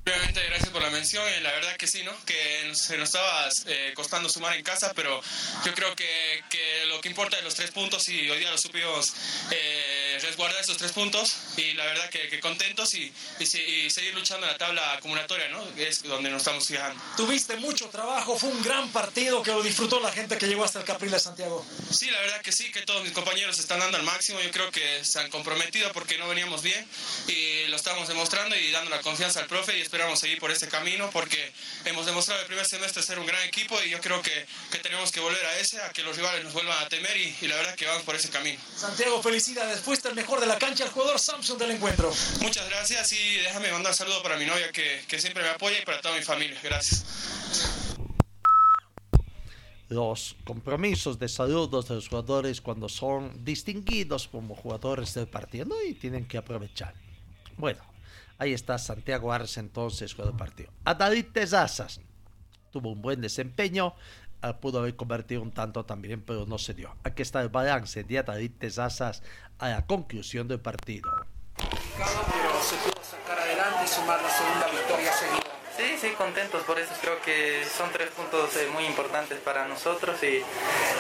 [0.08, 1.22] Obviamente, gracias por la mención.
[1.28, 2.14] eh, La verdad que sí, ¿no?
[2.26, 5.22] Que se nos estaba eh, costando sumar en casa, pero
[5.66, 8.58] yo creo que, que lo que importa es los tres puntos y hoy día lo
[8.58, 9.14] supimos
[9.52, 13.46] eh, resguardar esos tres puntos y la verdad que, que contentos y, y
[13.88, 15.64] y seguir luchando en la tabla acumulatoria, ¿no?
[15.78, 17.02] Es donde nos estamos fijando.
[17.16, 20.80] Tuviste mucho trabajo, fue un gran partido que lo disfrutó la gente que llegó hasta
[20.80, 21.66] el Capril de Santiago.
[21.92, 24.40] Sí, la verdad que sí, que todos mis compañeros están dando al máximo.
[24.42, 26.86] Yo creo que se han comprometido porque no veníamos bien
[27.28, 30.68] y lo estamos demostrando y dando la confianza al profe y esperamos seguir por ese
[30.68, 31.52] camino porque
[31.86, 35.12] hemos demostrado el primer semestre ser un gran equipo y yo creo que, que tenemos
[35.12, 37.56] que volver a ese, a que los rivales nos vuelvan a temer y, y la
[37.56, 38.60] verdad que vamos por ese camino.
[38.76, 39.80] Santiago, felicidades.
[39.82, 42.12] Fuiste el mejor de la cancha, el jugador Samsung del encuentro.
[42.42, 45.86] Muchas gracias y déjame mandar saludos para mi novia que, que siempre me apoya y
[45.86, 46.60] para toda mi familia.
[46.64, 47.06] Gracias.
[49.90, 55.76] los compromisos de saludos de los jugadores cuando son distinguidos como jugadores del partido ¿no?
[55.82, 56.94] y tienen que aprovechar.
[57.56, 57.82] Bueno,
[58.38, 60.72] ahí está Santiago Arce entonces jugador del partido.
[60.84, 62.02] A David Tezazas
[62.72, 63.96] tuvo un buen desempeño,
[64.54, 66.96] pudo haber convertido un tanto también, pero no se dio.
[67.04, 69.24] Aquí está el balance de David Tezazas
[69.60, 71.12] a la conclusión del partido.
[71.58, 75.58] pero se pudo sacar adelante y sumar la segunda victoria seguida.
[75.78, 76.92] Sí, sí, contentos por eso.
[77.02, 80.42] Creo que son tres puntos eh, muy importantes para nosotros y,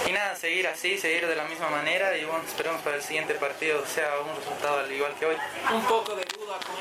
[0.08, 3.34] y nada, seguir así, seguir de la misma manera y bueno, esperemos para el siguiente
[3.36, 5.36] partido sea un resultado al igual que hoy.
[5.74, 6.76] Un poco de duda con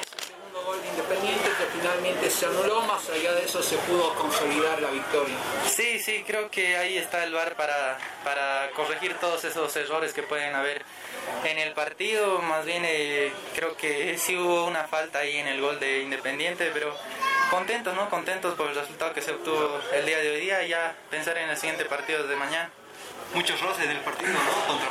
[0.67, 4.91] gol de Independiente que finalmente se anuló, más allá de eso se pudo consolidar la
[4.91, 5.37] victoria.
[5.69, 10.25] Sí, sí, creo que ahí está el VAR para, para corregir todos esos errores que
[10.25, 10.83] pueden haber
[11.45, 12.41] en el partido.
[12.43, 16.71] Más bien eh, creo que sí hubo una falta ahí en el gol de Independiente,
[16.75, 16.97] pero
[17.51, 18.11] contentos, ¿no?
[18.11, 21.39] Contentos por el resultado que se obtuvo el día de hoy día y ya pensar
[21.39, 22.71] en el siguiente partido de mañana.
[23.35, 24.67] Muchos roces en el partido, ¿no?
[24.67, 24.89] Contra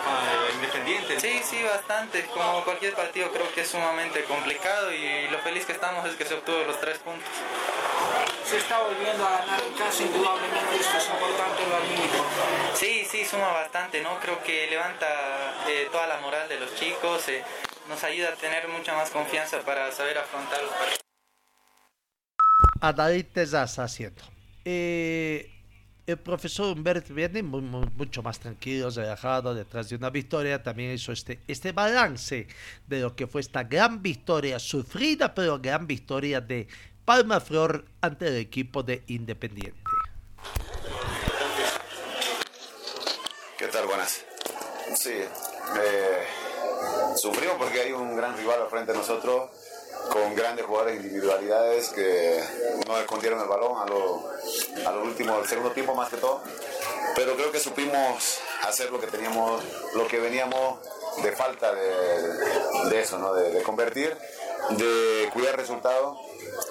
[0.55, 1.19] Independiente.
[1.19, 2.25] Sí, sí, bastante.
[2.27, 6.25] Como cualquier partido creo que es sumamente complicado y lo feliz que estamos es que
[6.25, 7.27] se obtuvo los tres puntos.
[8.45, 12.25] Se está volviendo a ganar en casa, indudablemente esto es importante en lo anímico.
[12.75, 14.19] Sí, sí, suma bastante, ¿no?
[14.19, 15.07] Creo que levanta
[15.67, 17.43] eh, toda la moral de los chicos, eh,
[17.89, 20.99] nos ayuda a tener mucha más confianza para saber afrontar los partidos.
[22.81, 24.21] a David Tezaza haciendo.
[24.63, 25.54] Eh,
[26.07, 30.61] el profesor Humbert viene mucho más tranquilo, relajado, detrás de una victoria.
[30.61, 32.47] También hizo este, este balance
[32.87, 36.67] de lo que fue esta gran victoria, sufrida, pero gran victoria de
[37.05, 39.79] Palma Flor ante el equipo de Independiente.
[43.57, 43.87] ¿Qué tal?
[43.87, 44.23] Buenas.
[44.95, 46.23] Sí, eh,
[47.15, 49.49] sufrimos porque hay un gran rival al frente de nosotros
[50.11, 52.43] con grandes jugadores individualidades que
[52.87, 54.29] no escondieron el balón a lo,
[54.85, 56.41] a último, el segundo tiempo más que todo.
[57.15, 59.63] Pero creo que supimos hacer lo que teníamos,
[59.95, 60.79] lo que veníamos
[61.23, 63.33] de falta de, eso, ¿no?
[63.33, 64.17] de convertir,
[64.71, 66.17] de cuidar resultados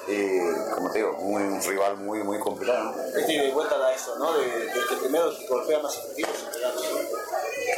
[0.07, 0.39] y
[0.75, 2.95] como te digo, un rival muy muy complicado.
[3.17, 4.33] Este de vuelta da eso, ¿no?
[4.37, 6.29] De, de que primero golpea más efectivo.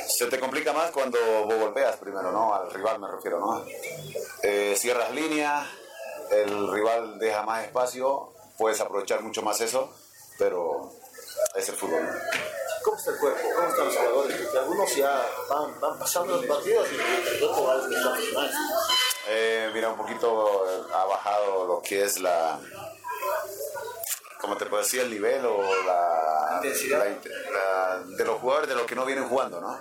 [0.09, 2.55] Se te complica más cuando vos golpeas primero, ¿no?
[2.55, 3.65] Al rival me refiero, ¿no?
[4.43, 5.67] Eh, cierras línea,
[6.31, 9.91] el rival deja más espacio, puedes aprovechar mucho más eso,
[10.39, 10.93] pero
[11.55, 12.03] es el fútbol.
[12.03, 12.11] ¿no?
[12.83, 13.41] ¿Cómo está el cuerpo?
[13.55, 14.37] ¿Cómo están los jugadores?
[14.43, 18.51] Porque algunos ya van, van pasando los partidos y el cuerpo va desgastando más.
[19.29, 22.61] Eh, mira, un poquito eh, ha bajado lo que es la,
[24.41, 27.05] como te puedo decir, el nivel o la, Intensidad.
[27.53, 29.79] la de los jugadores de los que no vienen jugando, ¿no?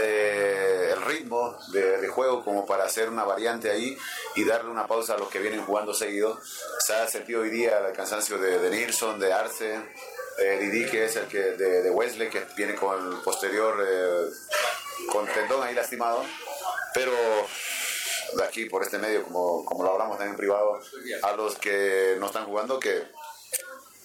[0.00, 3.96] Eh, el ritmo de, de juego como para hacer una variante ahí
[4.34, 6.40] y darle una pausa a los que vienen jugando seguido.
[6.78, 9.80] Se ha sentido hoy día el cansancio de, de Nilsson, de Arce,
[10.38, 14.30] eh, Didi, que es el que de, de Wesley, que viene con el posterior, eh,
[15.12, 16.24] con tendón ahí lastimado.
[16.92, 17.12] Pero
[18.36, 20.80] de aquí, por este medio, como, como lo hablamos también en privado,
[21.22, 23.02] a los que no están jugando, que,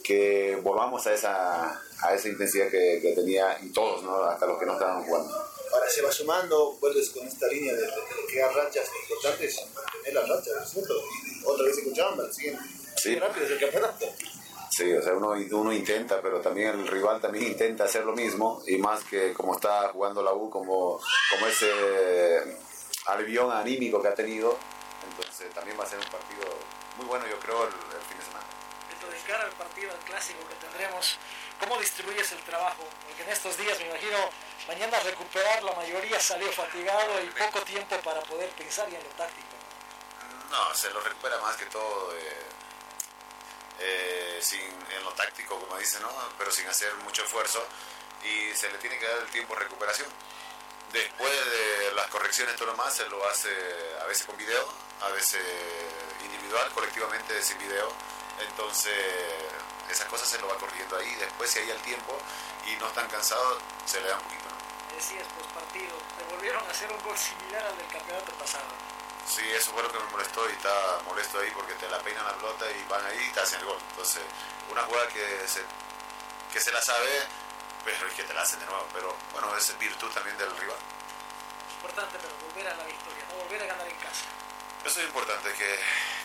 [0.04, 4.24] que volvamos a esa, a esa intensidad que, que tenía, y todos, ¿no?
[4.24, 5.34] hasta los que no estaban jugando.
[5.72, 7.88] Ahora se va sumando, vuelves con esta línea de,
[8.28, 10.94] crear rachas importantes, mantener las rachas, ¿no es cierto?
[10.96, 12.64] Y otra vez escuchaban el siguiente.
[12.98, 13.14] Sí.
[13.14, 14.06] Qué rápido es el campeonato.
[14.72, 18.64] Sí, o sea, uno, uno intenta, pero también el rival también intenta hacer lo mismo,
[18.66, 21.00] y más que como está jugando la U, como,
[21.32, 21.70] como ese
[23.08, 24.58] alivión anímico que ha tenido,
[25.10, 26.46] entonces también va a ser un partido
[26.98, 28.46] muy bueno, yo creo, el, el fin de semana.
[28.92, 31.18] Entonces, de cara al partido, al clásico que tendremos,
[31.60, 32.84] ¿cómo distribuyes el trabajo?
[33.06, 34.18] Porque en estos días, me imagino,
[34.68, 39.10] mañana recuperar, la mayoría salió fatigado y poco tiempo para poder pensar y en lo
[39.12, 39.56] táctico.
[40.52, 42.46] No, se lo recupera más que todo eh,
[43.80, 46.10] eh, sin, en lo táctico, como dice, ¿no?
[46.38, 47.64] pero sin hacer mucho esfuerzo
[48.24, 50.08] y se le tiene que dar el tiempo de recuperación.
[50.94, 53.50] Después de las correcciones, todo lo más se lo hace
[54.02, 54.68] a veces con video,
[55.02, 55.42] a veces
[56.24, 57.92] individual, colectivamente sin video.
[58.40, 58.94] Entonces,
[59.90, 61.14] esas cosas se lo va corrigiendo ahí.
[61.16, 62.18] Después, si hay el tiempo
[62.66, 64.46] y no están cansados, se le da un poquito.
[64.50, 64.96] ¿no?
[64.96, 68.68] Decías, pues partido, te volvieron a hacer un gol similar al del campeonato pasado.
[69.28, 72.26] Sí, eso fue lo que me molestó y está molesto ahí porque te la peinan
[72.26, 73.78] la pelota y van ahí y te hacen el gol.
[73.92, 74.24] Entonces,
[74.72, 75.62] una jugada que se,
[76.52, 77.28] que se la sabe,
[77.92, 78.88] es que te la hacen de nuevo.
[78.94, 80.78] Pero bueno, es virtud también del rival.
[81.76, 84.26] Importante, pero volver a la victoria, no volver a ganar en casa.
[84.86, 85.80] Eso es importante, que,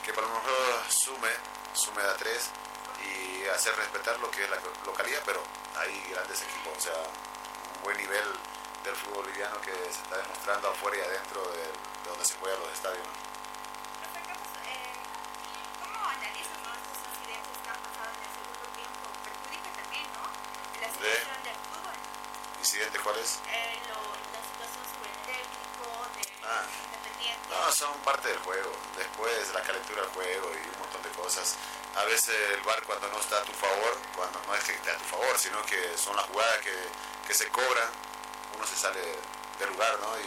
[0.04, 0.42] que mejor
[0.88, 1.30] sume,
[1.74, 2.50] sume a tres
[3.02, 5.42] y hacer respetar lo que es la localidad, pero
[5.76, 8.24] hay grandes equipos, o sea, un buen nivel
[8.84, 12.60] del fútbol boliviano que se está demostrando afuera y adentro de, de donde se juegan
[12.60, 13.06] los estadios.
[27.54, 28.72] No, son parte del juego.
[28.96, 31.56] Después la calentura del juego y un montón de cosas.
[31.94, 34.90] A veces el bar cuando no está a tu favor, cuando no es que esté
[34.90, 36.74] a tu favor, sino que son las jugadas que,
[37.26, 37.88] que se cobran,
[38.56, 39.00] uno se sale
[39.58, 40.18] del lugar, ¿no?
[40.18, 40.26] Y,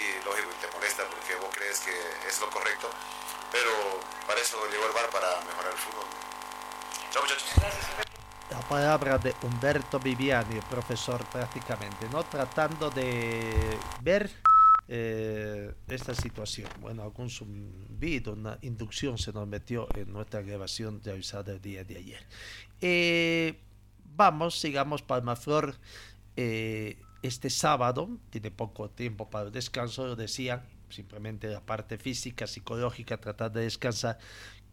[0.00, 1.92] y lógico, te molesta porque vos crees que
[2.26, 2.88] es lo correcto.
[3.52, 6.06] Pero para eso llegó el bar para mejorar el fútbol.
[7.12, 7.52] Chao muchachos.
[8.48, 12.24] La palabra de Humberto Viviani, profesor prácticamente, ¿no?
[12.24, 14.30] Tratando de ver
[14.94, 16.68] eh, esta situación.
[16.82, 21.96] Bueno, algún zumbido, una inducción se nos metió en nuestra grabación realizada el día de
[21.96, 22.20] ayer.
[22.82, 23.58] Eh,
[24.14, 25.76] vamos, sigamos Palmaflor.
[26.36, 32.46] Eh, este sábado, tiene poco tiempo para el descanso, lo decía, simplemente la parte física,
[32.46, 34.18] psicológica, tratar de descansar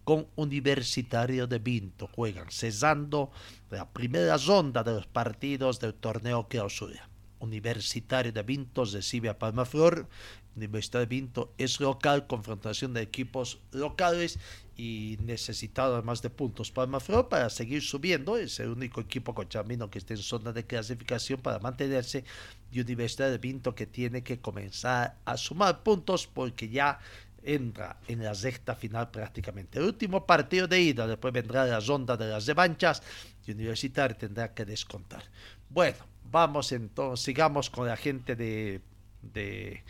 [0.03, 2.07] con Universitario de Vinto.
[2.07, 3.31] Juegan cesando
[3.69, 7.08] la primera ronda de los partidos del torneo clausura.
[7.39, 10.07] Universitario de Vinto recibe a Palmaflor.
[10.55, 14.39] Universitario de Vinto es local, confrontación de equipos locales
[14.75, 18.37] y necesitado además de puntos Palmaflor para seguir subiendo.
[18.37, 22.23] Es el único equipo con Chamino que está en zona de clasificación para mantenerse.
[22.71, 26.99] Y Universidad de Vinto que tiene que comenzar a sumar puntos porque ya
[27.43, 29.79] entra en la recta final prácticamente.
[29.79, 33.01] El último partido de ida, después vendrá la ronda de las revanchas
[33.45, 35.23] y Universitario tendrá que descontar.
[35.69, 35.97] Bueno,
[36.31, 38.81] vamos entonces, sigamos con la gente de,
[39.21, 39.83] de,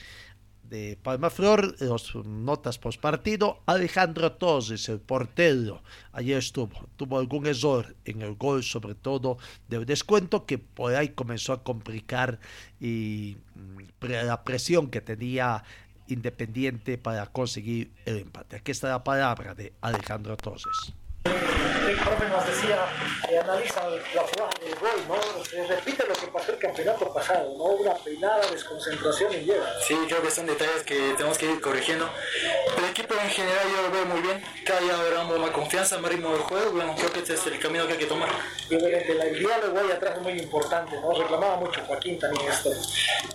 [0.64, 3.62] de Palma Flor, los notas post partido.
[3.66, 9.38] Alejandro Torres, el portero, ayer estuvo, tuvo algún error en el gol, sobre todo
[9.68, 12.40] del descuento, que por ahí comenzó a complicar
[12.80, 15.64] y mm, la presión que tenía
[16.10, 18.56] Independiente para conseguir el empate.
[18.56, 20.96] Aquí está la palabra de Alejandro Torres.
[21.26, 22.86] El profe nos decía
[23.28, 25.44] que analiza la jugada del gol, ¿no?
[25.46, 27.64] Se repite lo que pasó el campeonato pasado, ¿no?
[27.66, 29.66] Una peinada, desconcentración y llega.
[29.86, 32.10] Sí, creo que son detalles que tenemos que ir corrigiendo.
[32.78, 34.44] El equipo en general yo lo veo muy bien.
[34.66, 36.72] Cada día agarramos más confianza, más ritmo del juego.
[36.72, 38.30] Bueno, creo que este es el camino que hay que tomar.
[38.70, 41.12] Y obviamente el diálogo ahí atrás es muy importante, ¿no?
[41.12, 42.72] Reclamaba mucho Joaquín también esto.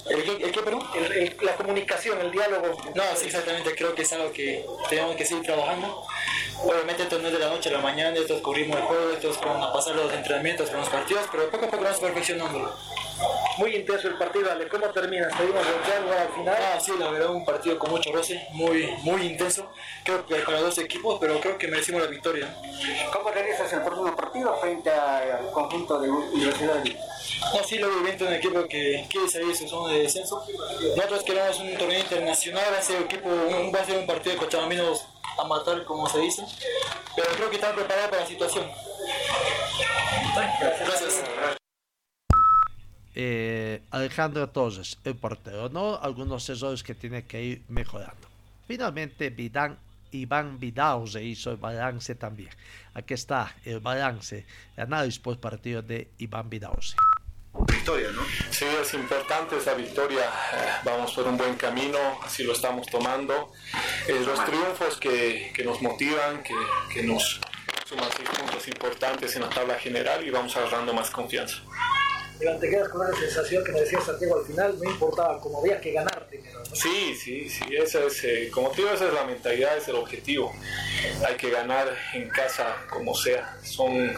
[0.08, 0.86] ¿El el qué, perdón?
[0.94, 2.78] El- el- la comunicación, el diálogo.
[2.94, 3.74] No, sí, exactamente.
[3.74, 6.06] Creo que es algo que tenemos que seguir trabajando.
[6.62, 8.82] Obviamente esto no es de la noche a la mañana, esto es con ritmo de
[8.82, 11.98] juego, esto es con pasar los entrenamientos, con los partidos, pero poco a poco vamos
[11.98, 12.72] perfeccionándolo.
[13.58, 14.66] Muy intenso el partido, Ale.
[14.68, 15.28] ¿Cómo termina?
[15.36, 16.56] ¿Seguimos golpeando al final?
[16.58, 19.70] Ah, sí, la verdad, un partido con mucho roce, muy, muy intenso.
[20.04, 22.52] Creo que para dos equipos, pero creo que merecimos la victoria.
[23.12, 28.00] ¿Cómo realizas el próximo partido frente al conjunto de Universidad de No, sí, lo veo
[28.02, 30.44] bien, un equipo que quiere salir de su zona de descenso.
[30.96, 34.32] Nosotros queremos un torneo internacional, va a ser, equipo, un- va a ser un partido
[34.34, 35.06] de cochabaminos
[35.38, 36.44] a matar, como se dice.
[37.16, 38.66] Pero creo que están preparados para la situación.
[40.34, 41.22] Gracias.
[43.14, 45.96] eh, Alejandro Torres, el portero, ¿no?
[45.96, 48.28] Algunos errores que tiene que ir mejorando.
[48.66, 49.78] Finalmente, Vidán,
[50.10, 52.50] Iván Vidal se hizo el balance también.
[52.94, 54.46] Aquí está el balance,
[54.76, 56.78] el análisis por partido de Iván Vidal.
[57.66, 58.22] Victoria, ¿no?
[58.50, 60.30] Sí, es importante esa victoria.
[60.84, 63.52] Vamos por un buen camino, así lo estamos tomando.
[64.08, 66.54] Eh, los triunfos que, que nos motivan, que,
[66.92, 67.40] que nos
[67.86, 71.58] suman seis puntos importantes en la tabla general y vamos agarrando más confianza.
[72.40, 75.60] Iván, te quedas con esa sensación que me decía Santiago al final, no importaba, como
[75.60, 76.58] había que ganar primero.
[76.58, 76.74] ¿no?
[76.74, 79.94] Sí, sí, sí, esa es, eh, como te digo, esa es la mentalidad, es el
[79.94, 80.52] objetivo.
[81.26, 83.56] Hay que ganar en casa como sea.
[83.62, 84.12] Son,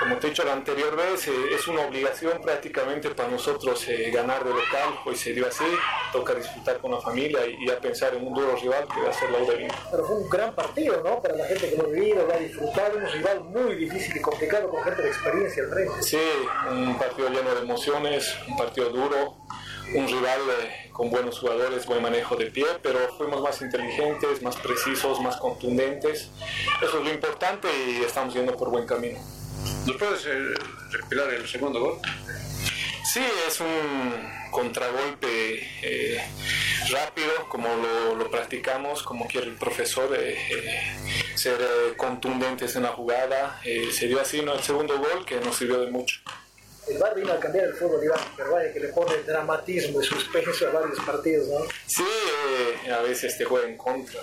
[0.00, 4.10] como te he dicho la anterior vez, eh, es una obligación prácticamente para nosotros eh,
[4.12, 4.98] ganar de local.
[5.04, 5.64] Hoy se dio así,
[6.12, 9.10] toca disfrutar con la familia y, y a pensar en un duro rival que va
[9.10, 9.74] a ser la U de Lima.
[9.90, 11.20] Pero fue un gran partido, ¿no?
[11.20, 14.20] Para la gente que lo ha vivido, lo ha disfrutado, un rival muy difícil y
[14.20, 16.02] complicado con gente de experiencia al frente.
[16.02, 16.20] Sí,
[16.70, 19.36] un partido lleno de emociones, un partido duro,
[19.94, 24.56] un rival eh, con buenos jugadores, buen manejo de pie, pero fuimos más inteligentes, más
[24.56, 26.30] precisos, más contundentes.
[26.82, 29.18] Eso es lo importante y estamos yendo por buen camino.
[29.86, 30.54] ¿Nos puedes eh,
[30.90, 31.98] recopilar el segundo gol?
[33.04, 36.20] Sí, es un contragolpe eh,
[36.90, 37.68] rápido, como
[38.16, 40.36] lo, practicamos, como quiere el profesor, eh,
[41.34, 41.58] ser
[41.96, 43.60] contundentes en la jugada.
[43.92, 44.54] Se dio así ¿no?
[44.54, 46.20] el segundo gol que nos sirvió de mucho.
[46.90, 50.04] El VAR vino a cambiar el fútbol, Iván, pero vaya que le pone dramatismo y
[50.04, 51.60] suspenso a varios partidos, ¿no?
[51.86, 54.20] Sí, eh, a veces te juega en contra.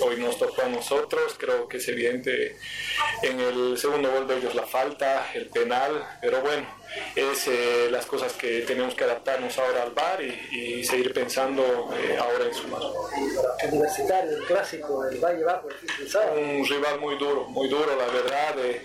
[0.00, 2.56] Hoy nos tocó a nosotros, creo que es evidente
[3.22, 6.66] en el segundo gol de ellos la falta, el penal, pero bueno,
[7.14, 11.90] es eh, las cosas que tenemos que adaptarnos ahora al VAR y, y seguir pensando
[11.96, 12.82] eh, ahora en sumar.
[13.70, 16.56] Universitario, el clásico, el Valle Bajo, el.
[16.56, 18.82] Un rival muy duro, muy duro, la verdad, eh,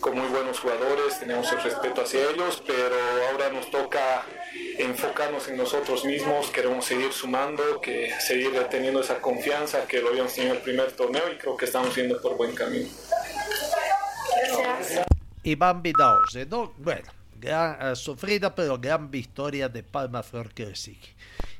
[0.00, 2.96] con muy buenos jugadores, tenemos el respeto hacia ellos, pero
[3.30, 4.24] ahora nos toca
[4.78, 10.34] enfocarnos en nosotros mismos, queremos seguir sumando, que seguir teniendo esa confianza que lo habíamos
[10.34, 12.88] tenido en el primer torneo y creo que estamos yendo por buen camino.
[15.42, 16.74] Iván Vidal, ¿no?
[16.76, 17.10] Bueno,
[17.40, 20.50] gran, eh, sufrida pero gran victoria de Palma Flor.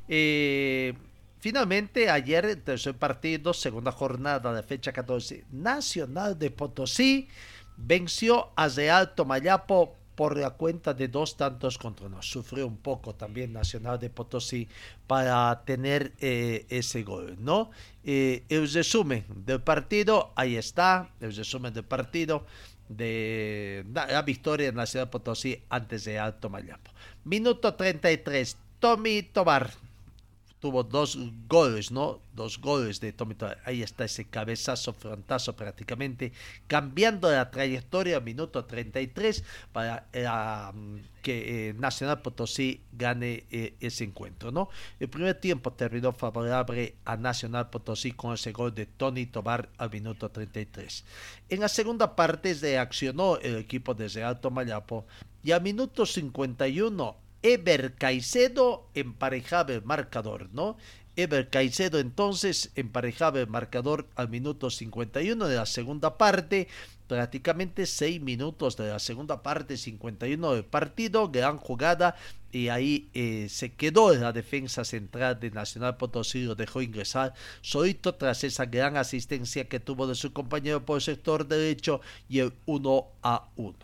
[0.09, 0.95] Eh,
[1.39, 7.29] finalmente, ayer, el tercer partido, segunda jornada de fecha 14, Nacional de Potosí
[7.77, 12.21] venció a Real Tomayapo por la cuenta de dos tantos contra uno.
[12.21, 14.69] Sufrió un poco también Nacional de Potosí
[15.07, 17.71] para tener eh, ese gol, ¿no?
[18.05, 22.45] Eh, el resumen del partido, ahí está, el resumen del partido
[22.91, 26.91] de la la victoria de Nacional de Potosí antes de Alto Mayapo.
[27.25, 29.71] Minuto 33, Tommy Tobar
[30.61, 32.21] tuvo dos goles, ¿no?
[32.35, 33.59] Dos goles de Tommy Tobar.
[33.65, 36.33] Ahí está ese cabezazo, frontazo prácticamente,
[36.67, 39.43] cambiando la trayectoria minuto 33
[39.73, 40.27] para eh,
[41.23, 44.69] que eh, Nacional Potosí gane eh, ese encuentro, ¿no?
[44.99, 49.91] El primer tiempo terminó favorable a Nacional Potosí con ese gol de Tony Tobar al
[49.91, 51.05] minuto 33.
[51.49, 55.07] En la segunda parte reaccionó el equipo de Real Tomayapo
[55.43, 60.77] y a minuto 51 Eber Caicedo emparejaba el marcador, ¿no?
[61.17, 66.69] Ever Caicedo entonces emparejaba el marcador al minuto 51 de la segunda parte,
[67.09, 72.15] prácticamente 6 minutos de la segunda parte, 51 del partido, gran jugada
[72.53, 78.15] y ahí eh, se quedó la defensa central de Nacional Potosí, lo dejó ingresar solito
[78.15, 82.53] tras esa gran asistencia que tuvo de su compañero por el sector derecho y el
[82.67, 83.77] 1 a 1.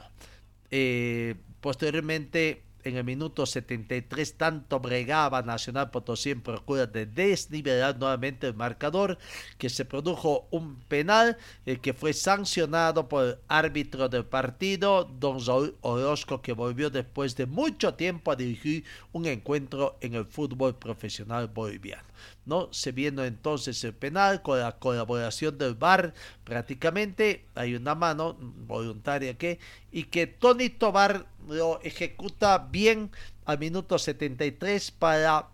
[0.70, 8.46] Eh, posteriormente en el minuto 73 tanto bregaba Nacional Potosí en procura de desnivelar nuevamente
[8.46, 9.18] el marcador
[9.58, 15.40] que se produjo un penal eh, que fue sancionado por el árbitro del partido don
[15.40, 20.76] Saúl Orozco que volvió después de mucho tiempo a dirigir un encuentro en el fútbol
[20.76, 22.06] profesional boliviano.
[22.44, 22.68] ¿no?
[22.72, 26.14] Se viendo entonces el penal con la colaboración del VAR
[26.44, 29.58] prácticamente hay una mano voluntaria que
[29.90, 33.10] y que Tony Tobar lo ejecuta bien
[33.44, 35.48] al minuto 73 para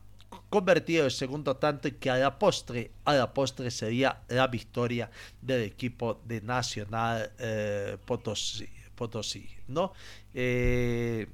[0.48, 5.10] convertir el segundo tanto y que a la postre, a la postre sería la victoria
[5.40, 9.92] del equipo de Nacional eh, Potosí, Potosí, ¿no?
[10.34, 11.26] Eh,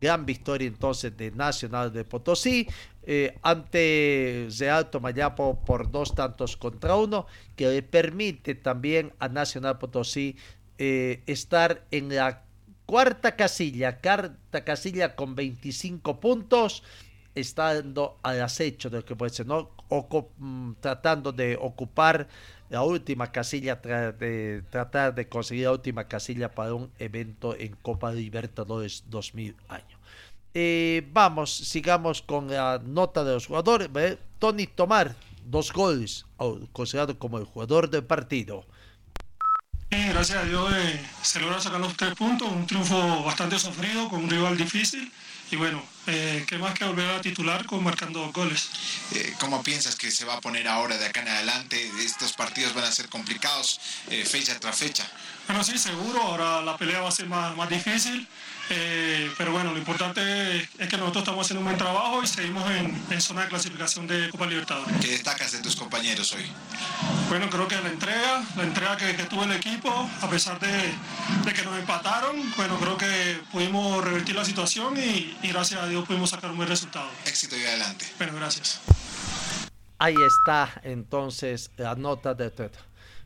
[0.00, 2.68] gran victoria entonces de Nacional de Potosí
[3.08, 9.78] eh, ante Real Tomayapo por dos tantos contra uno, que le permite también a Nacional
[9.78, 10.36] Potosí
[10.78, 12.42] eh, estar en la
[12.86, 16.82] cuarta casilla, cuarta casilla con 25 puntos,
[17.34, 19.46] estando al acecho de lo que puede ser.
[20.38, 22.26] Mm, tratando de ocupar
[22.70, 28.12] la última casilla, de tratar de conseguir la última casilla para un evento en Copa
[28.12, 30.00] Libertadores 2000 años.
[30.54, 33.88] Eh, vamos, sigamos con la nota de los jugadores.
[34.38, 35.14] Tony Tomar,
[35.44, 36.24] dos goles,
[36.72, 38.64] considerado como el jugador del partido.
[40.16, 44.24] Gracias a Dios eh, se logra sacar los tres puntos, un triunfo bastante sufrido con
[44.24, 45.12] un rival difícil.
[45.50, 48.70] Y bueno, eh, ¿qué más que volver a titular con marcando dos goles?
[49.12, 51.90] Eh, ¿Cómo piensas que se va a poner ahora de acá en adelante?
[52.02, 53.78] Estos partidos van a ser complicados
[54.24, 55.06] fecha tras fecha.
[55.48, 56.22] Bueno, sí, seguro.
[56.22, 58.26] Ahora la pelea va a ser más, más difícil.
[58.70, 62.68] Eh, pero bueno, lo importante es que nosotros estamos haciendo un buen trabajo y seguimos
[62.70, 64.96] en, zona de clasificación de Copa Libertadores.
[65.00, 66.44] ¿Qué destacas de tus compañeros hoy?
[67.28, 69.90] Bueno, creo que la entrega, la entrega que, tuvo el equipo,
[70.20, 75.80] a pesar de, que nos empataron, bueno, creo que pudimos revertir la situación y, gracias
[75.80, 77.08] a Dios pudimos sacar un buen resultado.
[77.24, 78.06] Éxito y adelante.
[78.18, 78.80] Bueno, gracias.
[79.98, 82.82] Ahí está entonces la nota de Twitter.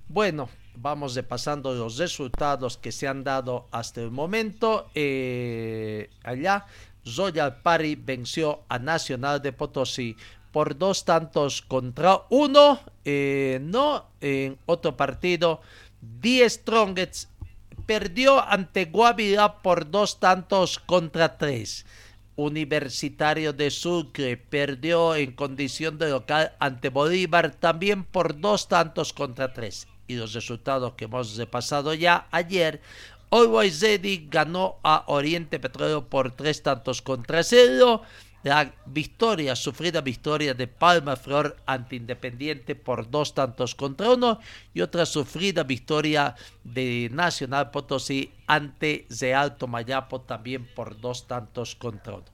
[0.09, 4.91] Bueno, vamos repasando los resultados que se han dado hasta el momento.
[4.95, 6.67] Eh, allá,
[7.05, 10.17] Royal Party venció a Nacional de Potosí
[10.53, 12.81] por dos tantos contra uno.
[13.05, 15.61] Eh, no, en otro partido,
[16.01, 17.29] Die Strongets
[17.87, 21.87] perdió ante Guavirá por dos tantos contra tres.
[22.37, 29.53] Universitario de Sucre perdió en condición de local ante Bolívar también por dos tantos contra
[29.53, 32.81] tres y los resultados que hemos repasado ya ayer,
[33.31, 38.03] Always Ready ganó a Oriente Petróleo por tres tantos contra cero.
[38.43, 44.41] La victoria, sufrida victoria de Palma Flor ante Independiente por dos tantos contra uno
[44.75, 46.35] y otra sufrida victoria
[46.65, 52.25] de Nacional Potosí ante Real Tomayapo también por dos tantos contra uno.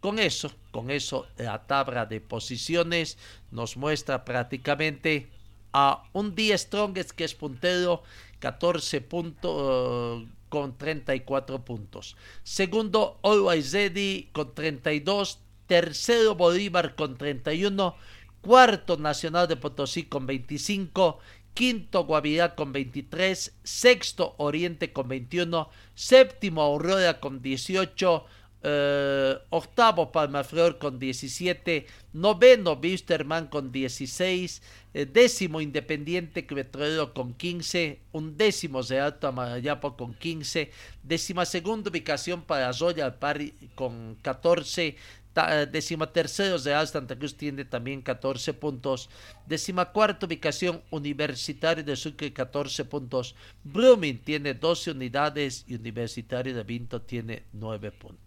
[0.00, 3.16] Con eso, con eso la tabla de posiciones
[3.52, 5.30] nos muestra prácticamente
[5.72, 8.02] a un día Strongest que es puntero
[8.40, 12.16] 14 puntos con 34 puntos.
[12.42, 15.38] Segundo Always Ready con 32.
[15.66, 17.96] Tercero Bolívar con 31.
[18.42, 21.20] Cuarto Nacional de Potosí con 25.
[21.54, 23.54] Quinto Guavirá con 23.
[23.62, 25.70] Sexto Oriente con 21.
[25.94, 28.26] Séptimo Aurora con 18.
[28.64, 34.62] Eh, octavo Palmaflor con 17, noveno Bisterman con 16,
[34.94, 40.70] eh, décimo Independiente Petrolero con 15, un décimo Alto Amarayapo con 15,
[41.02, 44.94] décima segunda ubicación para Royal Party con 14,
[45.34, 49.10] eh, décima tercero Real Santa Cruz tiene también 14 puntos,
[49.44, 53.34] décima cuarta ubicación Universitario de Sucre 14 puntos,
[53.64, 58.21] Blooming tiene 12 unidades y Universitario de Vinto tiene 9 puntos.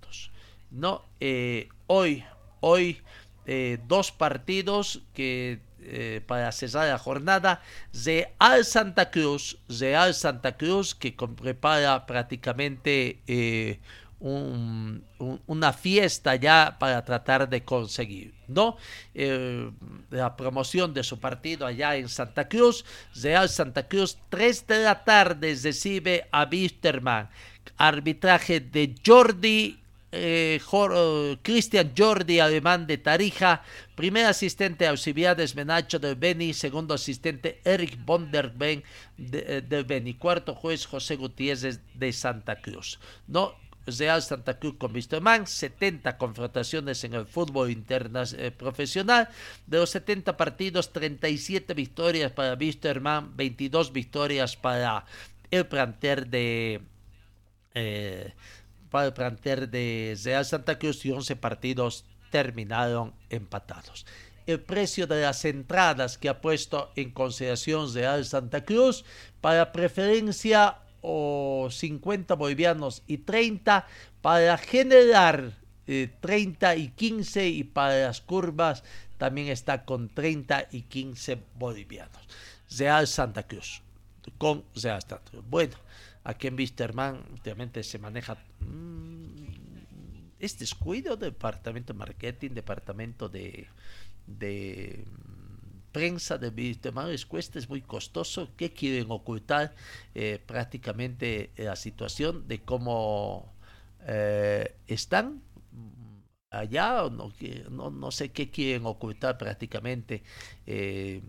[0.76, 2.26] No, eh, hoy,
[2.60, 3.00] hoy
[3.46, 7.62] eh, dos partidos que eh, para cerrar la jornada.
[7.94, 13.80] Real Santa Cruz, Real Santa Cruz que prepara prácticamente
[14.20, 18.76] una fiesta ya para tratar de conseguir, ¿no?
[19.14, 22.84] la promoción de su partido allá en Santa Cruz.
[23.16, 27.30] Real Santa Cruz, 3 de la tarde recibe a Wisterman.
[27.78, 29.85] Arbitraje de Jordi
[30.16, 33.64] eh, eh, Cristian Jordi, alemán de Tarija.
[33.96, 36.54] Primer asistente Alcibiades Menacho del Beni.
[36.54, 38.84] Segundo asistente Eric von Ben
[39.18, 40.14] de- eh, del Beni.
[40.16, 43.00] Cuarto juez José Gutiérrez de Santa Cruz.
[43.28, 43.56] No,
[43.86, 49.30] Real Santa Cruz con Wisterman, 70 confrontaciones en el fútbol interna eh, profesional.
[49.68, 55.06] De los 70 partidos, 37 victorias para Wisterman, 22 victorias para
[55.52, 56.82] el planter de
[57.76, 58.34] eh,
[58.96, 64.06] para el planter de Real Santa Cruz y 11 partidos terminaron empatados.
[64.48, 69.04] El precio de las entradas que ha puesto en consideración Real Santa Cruz
[69.42, 73.86] para preferencia o 50 bolivianos y 30
[74.22, 75.52] para generar
[75.88, 78.86] eh, 30 y 15 y para las curvas
[79.18, 82.30] también está con 30 y 15 bolivianos.
[82.78, 83.82] Real Santa Cruz
[84.38, 85.44] con Real Santa Cruz.
[85.50, 85.76] Bueno,
[86.24, 88.38] aquí en Wisterman últimamente se maneja
[90.40, 93.68] es descuido del departamento de marketing, departamento de,
[94.28, 98.50] de mm, prensa de Wisterman, les cuesta, es muy costoso.
[98.56, 99.74] ¿Qué quieren ocultar?
[100.14, 103.54] Eh, prácticamente la situación de cómo
[104.08, 105.42] eh, están
[106.52, 110.24] allá, o no, no, sé qué quieren ocultar prácticamente,
[110.66, 111.22] eh,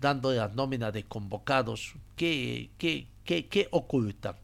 [0.00, 4.36] dando la nómina de convocados, ¿qué, qué, qué, qué ocultan?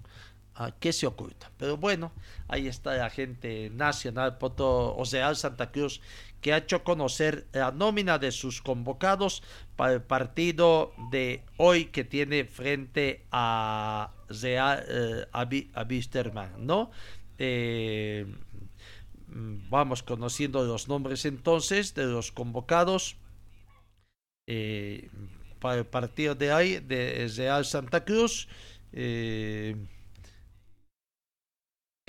[0.54, 1.50] ¿A qué se oculta?
[1.56, 2.12] Pero bueno,
[2.48, 6.00] ahí está la gente nacional, Poto, o sea, Santa Cruz,
[6.40, 9.42] que ha hecho conocer la nómina de sus convocados
[9.76, 16.90] para el partido de hoy que tiene frente a Real, eh, a, a ¿no?
[17.38, 18.26] Eh,
[19.28, 23.16] vamos conociendo los nombres entonces de los convocados
[24.46, 25.08] eh,
[25.60, 28.48] para el partido de hoy de Real Santa Cruz.
[28.92, 29.76] eh,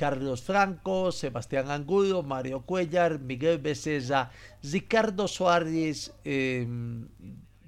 [0.01, 4.31] Carlos Franco, Sebastián Angulo, Mario Cuellar, Miguel Becerra,
[4.63, 6.67] Ricardo Suárez, eh,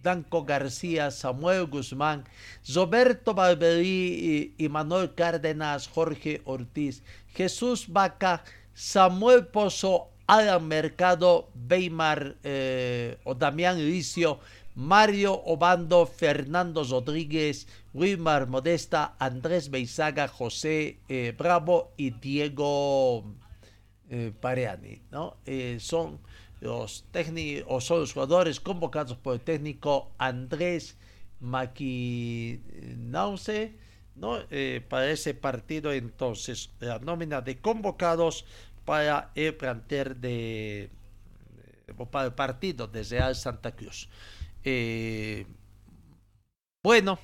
[0.02, 2.24] Danco García, Samuel Guzmán,
[2.74, 7.04] Roberto Barberí y, y Manuel Cárdenas, Jorge Ortiz,
[7.36, 14.40] Jesús Vaca, Samuel Pozo, Alan Mercado, Weimar eh, o Damián Licio,
[14.76, 23.24] Mario Obando, Fernando Rodríguez, Wilmar Modesta, Andrés Beizaga, José eh, Bravo y Diego
[24.10, 25.38] eh, Pareani, ¿no?
[25.46, 26.20] Eh, son
[26.60, 30.98] los técnicos o son los jugadores convocados por el técnico Andrés
[31.40, 32.64] Maquinause,
[34.16, 34.40] ¿no?
[34.90, 38.46] Para ese partido entonces la nómina de convocados
[38.86, 40.90] para el plantel de
[42.10, 44.10] para el partido de Real Santa Cruz.
[44.64, 45.46] Eh,
[46.84, 47.20] bueno,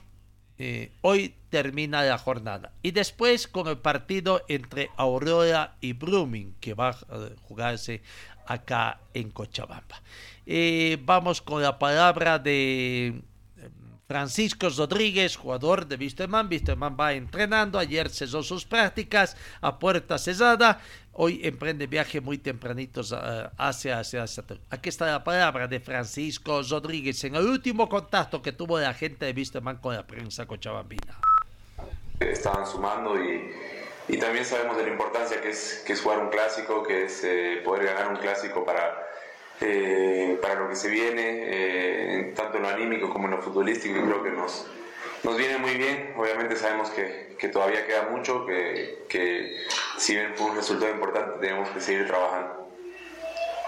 [0.57, 2.73] eh, hoy termina la jornada.
[2.81, 6.97] Y después con el partido entre Aurora y Blooming, que va a
[7.43, 8.01] jugarse
[8.45, 10.01] acá en Cochabamba.
[10.45, 13.21] Eh, vamos con la palabra de
[14.09, 16.47] Francisco Rodríguez, jugador de Wisterman.
[16.49, 17.77] Wisterman va entrenando.
[17.77, 20.81] Ayer cesó sus prácticas a puerta cerrada.
[21.21, 24.61] Hoy emprende viaje muy tempranitos ah, hacia, hacia Cruz.
[24.69, 29.25] Aquí está la palabra de Francisco Rodríguez en el último contacto que tuvo la gente
[29.25, 31.19] de Wisterman con la prensa cochabambina.
[32.21, 33.51] estaban sumando y,
[34.07, 37.21] y también sabemos de la importancia que es, que es jugar un clásico, que es
[37.25, 39.05] eh, poder ganar un clásico para,
[39.59, 43.99] eh, para lo que se viene, eh, tanto en lo anímico como en lo futbolístico,
[43.99, 44.67] y creo que nos,
[45.23, 46.13] nos viene muy bien.
[46.17, 49.65] Obviamente sabemos que, que todavía queda mucho, que, que
[49.97, 52.67] si bien fue un resultado importante, tenemos que seguir trabajando.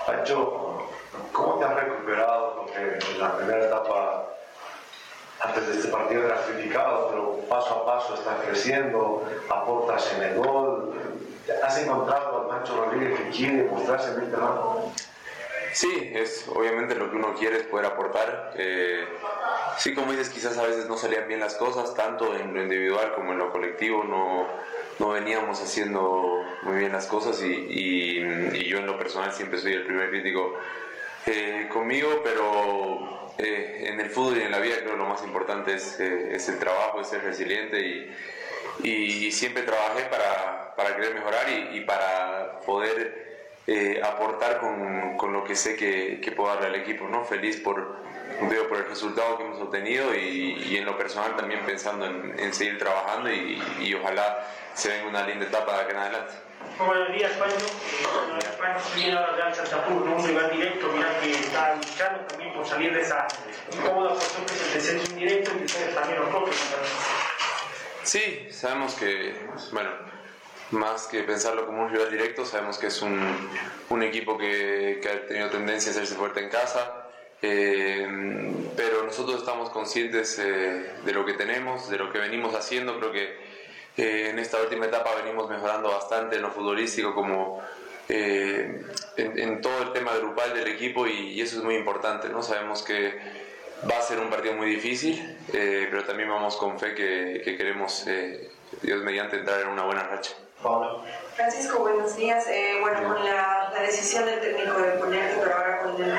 [0.05, 0.87] Pancho,
[1.31, 2.55] ¿cómo te has recuperado?
[2.57, 4.27] Porque en la primera etapa,
[5.39, 10.35] antes de este partido eras criticado, pero paso a paso estás creciendo, aportas en el
[10.35, 10.93] gol.
[11.63, 14.91] ¿Has encontrado al Pancho Rodríguez que quiere mostrarse en el terreno?
[15.73, 18.53] Sí, es obviamente lo que uno quiere es poder aportar.
[18.57, 19.05] Eh,
[19.77, 23.13] sí, como dices, quizás a veces no salían bien las cosas, tanto en lo individual
[23.15, 24.47] como en lo colectivo, no,
[24.99, 29.73] no veníamos haciendo muy bien las cosas y, y- yo en lo personal siempre soy
[29.73, 30.57] el primer crítico
[31.25, 35.23] eh, conmigo, pero eh, en el fútbol y en la vida creo que lo más
[35.23, 38.15] importante es, eh, es el trabajo, es ser resiliente y,
[38.83, 43.31] y siempre trabajé para, para querer mejorar y para poder
[43.67, 47.23] eh, aportar con, con lo que sé que, que puedo darle al equipo, ¿no?
[47.25, 47.97] Feliz por,
[48.49, 52.39] veo por el resultado que hemos obtenido y, y en lo personal también pensando en,
[52.39, 56.33] en seguir trabajando y, y ojalá se venga una linda etapa de acá en adelante.
[56.77, 57.65] Muy buenos días, Pancho.
[57.65, 60.15] Eh, Pancho viene ahora Real Santa Cruz, ¿no?
[60.15, 63.27] un rival directo, mira que está luchando también por salir de esa
[63.71, 66.55] incómoda posición que es el descenso indirecto y ustedes también los propios.
[68.03, 69.35] Sí, sabemos que,
[69.71, 69.89] bueno,
[70.71, 73.19] más que pensarlo como un rival directo, sabemos que es un,
[73.89, 77.09] un equipo que, que, ha tenido tendencia a hacerse fuerte en casa,
[77.41, 78.07] eh,
[78.75, 83.11] pero nosotros estamos conscientes eh, de lo que tenemos, de lo que venimos haciendo, creo
[83.11, 83.23] que
[83.97, 87.61] eh, en esta última etapa venimos mejorando bastante en lo futbolístico como
[88.07, 88.85] en,
[89.17, 92.43] en, todo el tema grupal del equipo y, eso es muy importante, ¿no?
[92.43, 93.17] Sabemos que
[93.89, 98.05] va a ser un partido muy difícil, pero también vamos con fe que queremos,
[98.81, 100.33] Dios mediante, entrar en una buena racha.
[100.61, 100.97] Paula.
[101.35, 102.45] Francisco, buenos días.
[102.47, 106.17] Eh, bueno, con la, la, decisión del técnico de ponerte, pero ahora con el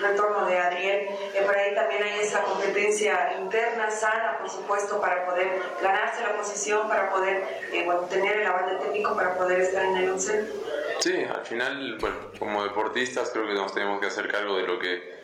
[0.00, 5.24] retorno de Adriel, eh, por ahí también hay esa competencia interna, sana, por supuesto, para
[5.26, 9.60] poder ganarse la posición, para poder eh, bueno, tener el aval del técnico para poder
[9.60, 10.52] estar en el 11.
[10.98, 14.78] Sí, al final, bueno, como deportistas creo que nos tenemos que hacer cargo de lo
[14.78, 15.14] que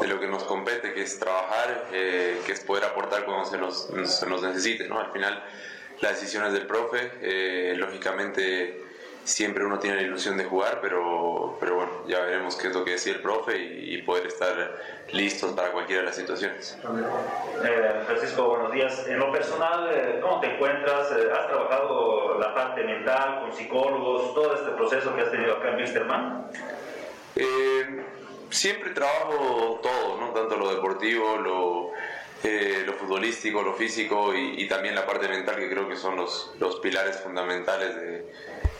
[0.00, 3.88] de lo que nos compete, que es trabajar, que es poder aportar cuando se nos,
[4.04, 4.98] se nos necesite, ¿no?
[4.98, 5.40] Al final
[6.00, 7.12] las decisiones del profe.
[7.20, 8.86] Eh, lógicamente
[9.26, 12.84] siempre uno tiene la ilusión de jugar, pero, pero bueno, ya veremos qué es lo
[12.84, 14.76] que decía el profe y, y poder estar
[15.12, 16.78] listos para cualquiera de las situaciones.
[17.64, 19.06] Eh, Francisco, buenos días.
[19.08, 21.10] En lo personal, eh, ¿cómo te encuentras?
[21.10, 25.70] Eh, ¿Has trabajado la parte mental con psicólogos, todo este proceso que has tenido acá
[25.70, 26.50] en Wisterman?
[28.48, 30.28] siempre trabajo todo, ¿no?
[30.30, 31.90] tanto lo deportivo, lo
[32.44, 36.16] eh, lo futbolístico, lo físico y, y, también la parte mental, que creo que son
[36.16, 38.26] los, los pilares fundamentales de,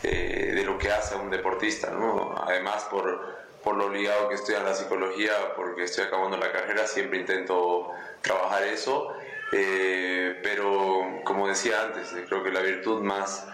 [0.03, 1.91] eh, de, lo que hace a un deportista.
[1.91, 2.35] ¿no?
[2.45, 6.87] Además, por, por lo obligado que estoy a la psicología, porque estoy acabando la carrera,
[6.87, 7.89] siempre intento
[8.21, 9.13] trabajar eso.
[9.51, 13.47] Eh, pero, como decía antes, creo que la virtud más,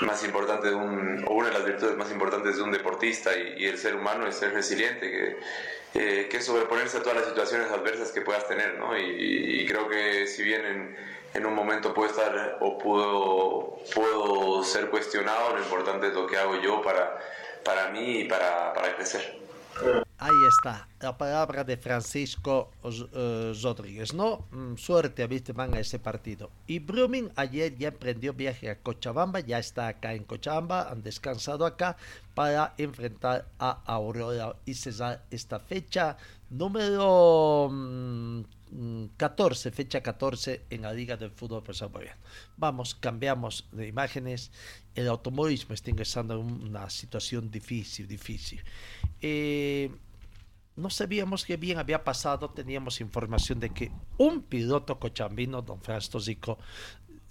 [0.00, 3.54] más importante de un, o una de las virtudes más importantes de un deportista y,
[3.58, 5.36] y el ser humano es ser resiliente, que,
[5.94, 8.96] eh, que es sobreponerse a todas las situaciones adversas que puedas tener, ¿no?
[8.98, 10.96] Y, y creo que si bien en,
[11.34, 16.36] en, un momento puedo estar o puedo, puedo ser cuestionado, lo importante es lo que
[16.36, 17.18] hago yo para,
[17.64, 19.38] para mí y para, para crecer.
[20.16, 24.14] Ahí está, la palabra de Francisco uh, Rodríguez.
[24.14, 26.50] No, mm, suerte a Wisterman a ese partido.
[26.68, 31.66] Y Brumming ayer ya emprendió viaje a Cochabamba, ya está acá en Cochabamba, han descansado
[31.66, 31.96] acá
[32.34, 36.16] para enfrentar a Aurora y cesar esta fecha
[36.48, 38.42] número mm,
[39.16, 42.20] 14, fecha 14 en la Liga del Fútbol Boliviano.
[42.56, 44.50] Vamos, cambiamos de imágenes.
[44.94, 48.62] El automovilismo está ingresando en una situación difícil, difícil.
[49.20, 49.90] Eh,
[50.76, 56.08] no sabíamos qué bien había pasado, teníamos información de que un piloto cochambino, don Franz
[56.08, 56.58] Tosico,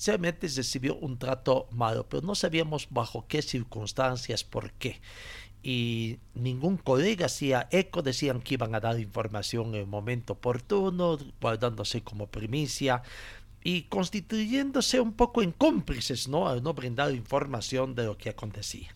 [0.05, 5.01] realmente recibió un trato malo, pero no sabíamos bajo qué circunstancias, por qué
[5.63, 11.17] y ningún colega hacía eco, decían que iban a dar información en el momento oportuno,
[11.39, 13.01] guardándose como primicia
[13.63, 16.47] y constituyéndose un poco en cómplices, ¿no?
[16.47, 18.93] Al no brindar información de lo que acontecía.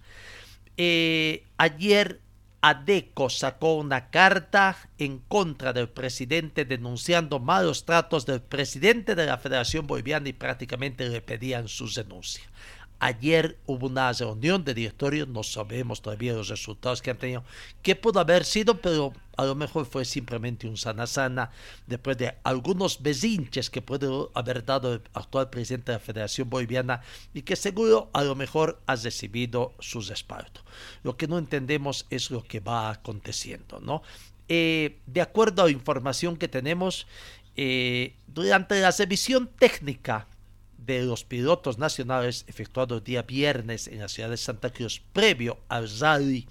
[0.76, 2.22] Eh, ayer
[2.62, 9.38] ADECO sacó una carta en contra del presidente denunciando malos tratos del presidente de la
[9.38, 12.44] Federación Boliviana y prácticamente le pedían su denuncia.
[13.00, 17.44] Ayer hubo una reunión de directorio, no sabemos todavía los resultados que han tenido,
[17.84, 21.52] qué pudo haber sido, pero a lo mejor fue simplemente un sana sana
[21.86, 27.02] después de algunos besinches que puede haber dado el actual presidente de la Federación Boliviana
[27.36, 30.62] y que seguro a lo mejor ha recibido su respaldo.
[31.04, 34.02] Lo que no entendemos es lo que va aconteciendo, ¿no?
[34.50, 37.06] Eh, de acuerdo a información que tenemos,
[37.58, 40.28] eh, durante la revisión técnica
[40.78, 45.60] de los pilotos nacionales efectuado el día viernes en la ciudad de Santa Cruz, previo
[45.70, 46.48] al rally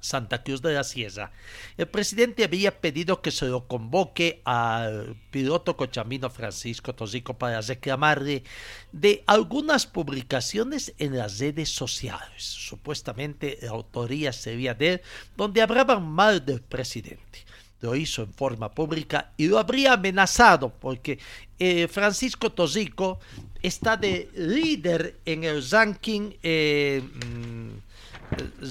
[0.00, 1.32] Santa Cruz de la Sierra,
[1.76, 8.44] el presidente había pedido que se lo convoque al piloto cochamino Francisco Tosico para reclamarle
[8.92, 12.42] de algunas publicaciones en las redes sociales.
[12.42, 15.00] Supuestamente la autoría sería de él,
[15.36, 17.44] donde hablaban mal del presidente
[17.80, 21.18] lo hizo en forma pública y lo habría amenazado porque
[21.58, 23.20] eh, Francisco Tosico
[23.62, 27.02] está de líder en el ranking, eh,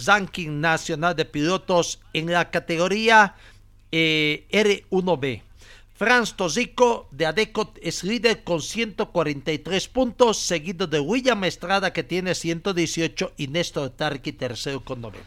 [0.06, 3.36] ranking nacional de pilotos en la categoría
[3.92, 5.42] eh, R1B.
[5.96, 12.36] Franz Tosico de Adeco es líder con 143 puntos, seguido de William Estrada que tiene
[12.36, 15.26] 118 y Néstor Tarqui tercero con 90.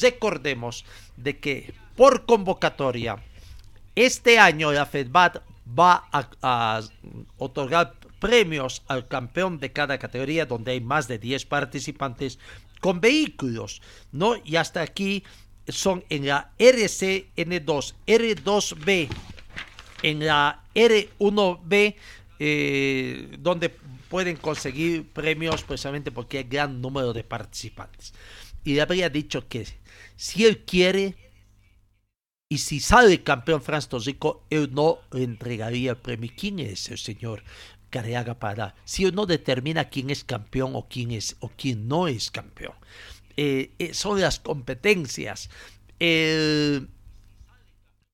[0.00, 0.84] Recordemos
[1.16, 3.16] de que por convocatoria
[3.96, 6.82] este año la FEDBAT va a,
[7.38, 12.38] otorgar premios al campeón de cada categoría donde hay más de 10 participantes
[12.80, 13.80] con vehículos,
[14.12, 14.34] ¿no?
[14.44, 15.24] Y hasta aquí
[15.66, 19.08] son en la RCN2, R2B,
[20.02, 21.96] en la R1B,
[22.38, 23.70] eh, donde
[24.10, 28.12] pueden conseguir premios precisamente porque hay gran número de participantes.
[28.62, 29.66] Y le habría dicho que
[30.16, 31.25] si él quiere
[32.48, 36.30] y si sale campeón Franz Tosico, él no entregaría el premio.
[36.36, 37.42] ¿Quién es el señor
[37.90, 38.76] Careaga para?
[38.84, 42.74] Si él no determina quién es campeón o quién, es, o quién no es campeón.
[43.36, 45.50] Eh, eh, son las competencias.
[45.98, 46.88] El,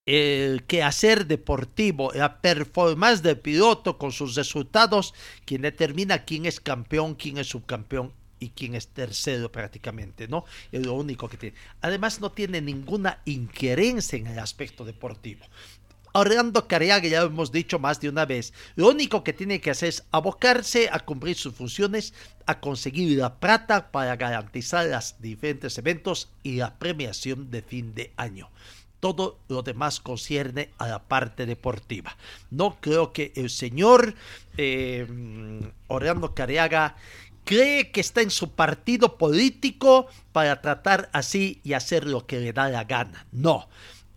[0.06, 5.12] el quehacer deportivo, la performance del piloto con sus resultados,
[5.44, 10.44] quien determina quién es campeón, quién es subcampeón y quién es tercero prácticamente, ¿no?
[10.72, 11.56] Es lo único que tiene.
[11.80, 15.44] Además no tiene ninguna injerencia en el aspecto deportivo.
[16.14, 19.70] Orlando Careaga, ya lo hemos dicho más de una vez, lo único que tiene que
[19.70, 22.12] hacer es abocarse a cumplir sus funciones,
[22.44, 28.12] a conseguir la plata para garantizar los diferentes eventos y la premiación de fin de
[28.16, 28.50] año
[29.02, 32.16] todo lo demás concierne a la parte deportiva.
[32.52, 34.14] No creo que el señor
[34.56, 35.04] eh,
[35.88, 36.94] Orlando Careaga
[37.44, 42.52] cree que está en su partido político para tratar así y hacer lo que le
[42.52, 43.26] da la gana.
[43.32, 43.68] No.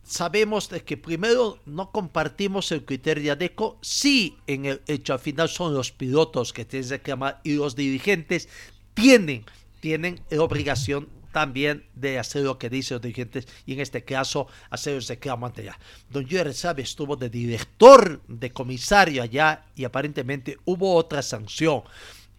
[0.03, 5.19] Sabemos de que primero no compartimos el criterio de ADECO, sí en el hecho al
[5.19, 8.47] final son los pilotos que tienen que llamar y los dirigentes
[8.93, 9.45] tienen,
[9.79, 14.47] tienen la obligación también de hacer lo que dicen los dirigentes y en este caso
[14.69, 15.77] hacer el reclamo allá.
[16.09, 21.81] Don Joel Sabe estuvo de director, de comisario allá y aparentemente hubo otra sanción.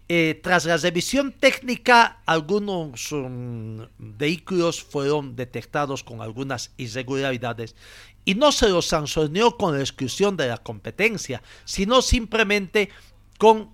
[0.09, 7.75] Eh, tras la revisión técnica, algunos um, vehículos fueron detectados con algunas irregularidades
[8.23, 12.89] y no se los sancionó con la exclusión de la competencia, sino simplemente
[13.37, 13.69] con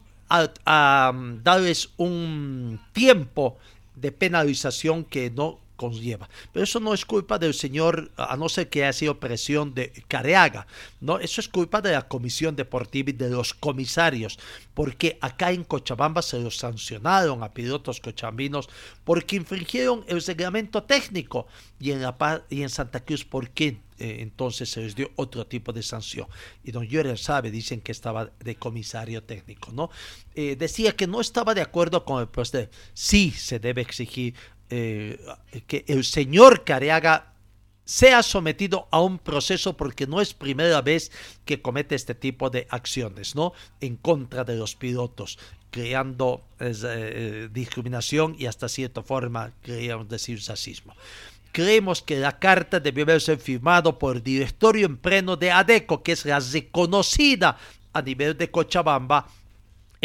[1.44, 3.58] darles un tiempo
[3.96, 6.30] de penalización que no conlleva.
[6.52, 9.92] Pero eso no es culpa del señor, a no ser que haya sido presión de
[10.08, 10.68] Careaga,
[11.02, 11.20] ¿no?
[11.20, 14.40] Eso es culpa de la Comisión Deportiva y de los comisarios,
[14.74, 18.70] porque acá en Cochabamba se los sancionaron a pilotos cochabambinos
[19.04, 21.48] porque infringieron el reglamento técnico
[21.80, 23.78] y en, la, y en Santa Cruz, ¿por qué?
[24.00, 26.28] Eh, entonces se les dio otro tipo de sanción.
[26.64, 29.92] Y don Llorer sabe, dicen que estaba de comisario técnico, ¿no?
[30.36, 32.70] Eh, decía que no estaba de acuerdo con el proceso.
[32.94, 34.34] Sí se debe exigir
[34.70, 35.20] eh,
[35.68, 37.34] que el señor Careaga
[37.86, 41.12] sea sometido a un proceso porque no es primera vez
[41.44, 43.54] que comete este tipo de acciones, ¿no?
[43.82, 45.38] En contra de los pilotos,
[45.70, 46.46] creando
[47.52, 50.96] discriminación y hasta cierta forma, queríamos decir, racismo.
[51.52, 56.14] Creemos que la carta debió haberse firmado por el directorio en pleno de ADECO, que
[56.14, 57.58] es la reconocida
[57.94, 59.28] a nivel de Cochabamba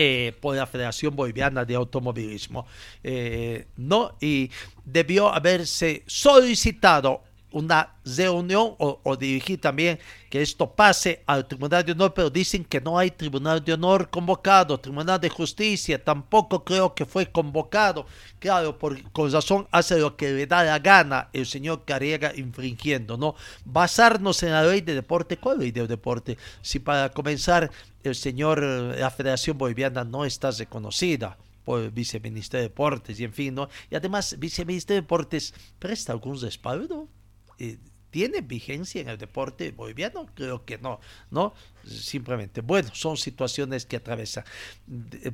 [0.01, 2.66] eh, por la Federación Boliviana de Automovilismo.
[3.03, 4.49] Eh, no, y
[4.84, 9.99] debió haberse solicitado una reunión o, dirigir también
[10.30, 14.11] que esto pase al Tribunal de Honor, pero dicen que no hay Tribunal de Honor
[14.11, 18.07] convocado, Tribunal de Justicia tampoco creo que fue convocado.
[18.38, 23.16] Claro, por, con razón hace lo que le da la gana el señor Carriega infringiendo,
[23.16, 23.34] ¿no?
[23.64, 26.36] Basarnos en la ley de deporte, ¿cuál ley de deporte?
[26.61, 27.70] Si para comenzar
[28.05, 31.36] el señor, la Federación Boliviana no está reconocida
[31.68, 33.68] por el viceministro de Deportes y en fin, ¿no?
[33.90, 37.09] Y además, viceministro de Deportes presta algún respaldo
[37.59, 37.78] eh,
[38.11, 40.26] ¿Tiene vigencia en el deporte boliviano?
[40.34, 40.98] Creo que no,
[41.30, 41.52] ¿no?
[41.86, 44.44] Simplemente, bueno, son situaciones que atravesan.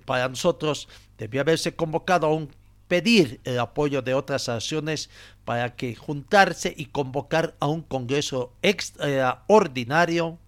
[0.04, 2.50] Para nosotros debió haberse convocado a un
[2.88, 5.08] pedir el apoyo de otras acciones
[5.44, 10.38] para que juntarse y convocar a un congreso extraordinario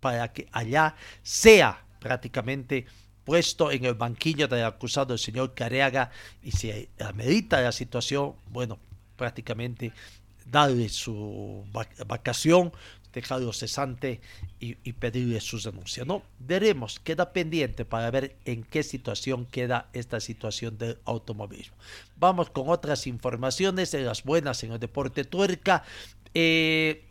[0.00, 2.86] para que allá sea prácticamente
[3.24, 6.10] puesto en el banquillo del acusado el señor Careaga
[6.42, 8.78] y si amerita la situación, bueno,
[9.16, 9.92] prácticamente
[10.50, 11.64] darle su
[12.06, 12.72] vacación,
[13.12, 14.20] dejarlo cesante
[14.60, 16.06] y, pedirle sus denuncias.
[16.06, 21.76] No, veremos, queda pendiente para ver en qué situación queda esta situación del automovilismo.
[22.16, 25.84] Vamos con otras informaciones de las buenas en el deporte tuerca.
[26.34, 27.04] Eh,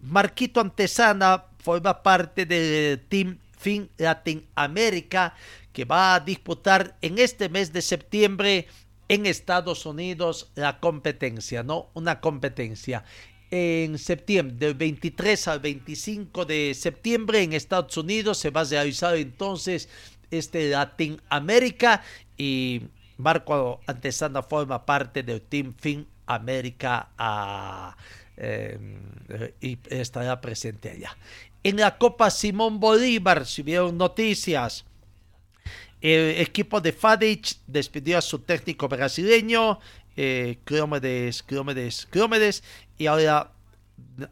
[0.00, 5.34] Marquito Antesana forma parte del Team Fin Latinoamérica
[5.72, 8.66] que va a disputar en este mes de septiembre
[9.10, 11.90] en Estados Unidos la competencia, ¿no?
[11.94, 13.02] Una competencia.
[13.50, 19.16] En septiembre, del 23 al 25 de septiembre en Estados Unidos se va a realizar
[19.16, 19.88] entonces
[20.30, 22.04] este Latin América
[22.38, 22.82] y
[23.16, 27.96] Marco Antesana forma parte del Team Fin América ah,
[28.36, 29.00] em,
[29.60, 31.16] y estará presente allá.
[31.64, 34.84] En la Copa Simón Bolívar, si vieron noticias,
[36.00, 39.78] el equipo de Fadic despidió a su técnico brasileño,
[40.16, 40.58] eh,
[42.98, 43.52] y ahora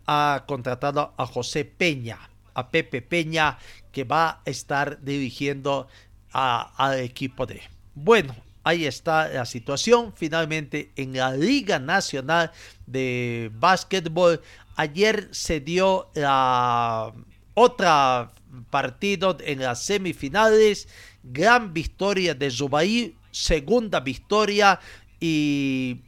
[0.07, 2.19] ha contratado a José Peña,
[2.55, 3.59] a Pepe Peña,
[3.93, 5.89] que va a estar dirigiendo
[6.33, 7.63] al equipo de.
[7.95, 10.13] Bueno, ahí está la situación.
[10.15, 12.53] Finalmente, en la Liga Nacional
[12.87, 14.43] de Básquetbol,
[14.77, 17.13] ayer se dio la
[17.55, 18.31] otra
[18.71, 20.89] partido en las semifinales.
[21.23, 24.81] Gran victoria de Zubair, segunda victoria
[25.21, 26.01] y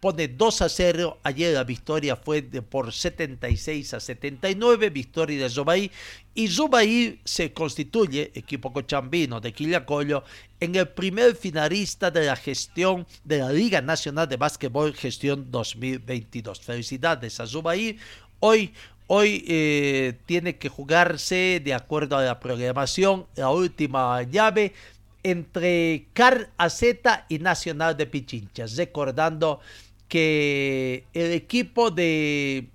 [0.00, 1.18] pone 2 a 0.
[1.22, 5.90] Ayer la victoria fue por 76 a 79, victoria de Zubair.
[6.34, 10.24] Y Zubair se constituye, equipo cochambino de Quillacollo,
[10.60, 16.60] en el primer finalista de la gestión de la Liga Nacional de Básquetbol Gestión 2022.
[16.60, 17.96] Felicidades a Zubair.
[18.40, 18.72] Hoy
[19.10, 24.74] Hoy eh, tiene que jugarse, de acuerdo a la programación, la última llave
[25.22, 26.82] entre Car AZ
[27.30, 28.76] y Nacional de Pichinchas.
[28.76, 29.60] Recordando
[30.08, 32.68] que el equipo de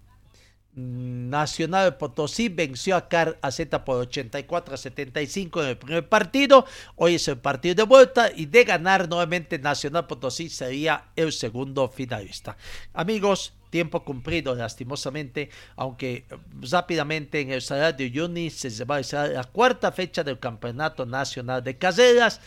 [0.76, 6.66] Nacional Potosí venció a Car AZ por 84 a 75 en el primer partido.
[6.96, 11.90] Hoy es el partido de vuelta y de ganar nuevamente Nacional Potosí sería el segundo
[11.90, 12.58] finalista.
[12.94, 16.26] Amigos, tiempo cumplido lastimosamente, aunque
[16.62, 21.78] rápidamente en el Salario Juni se va a la cuarta fecha del Campeonato Nacional de
[21.78, 22.40] Caseras.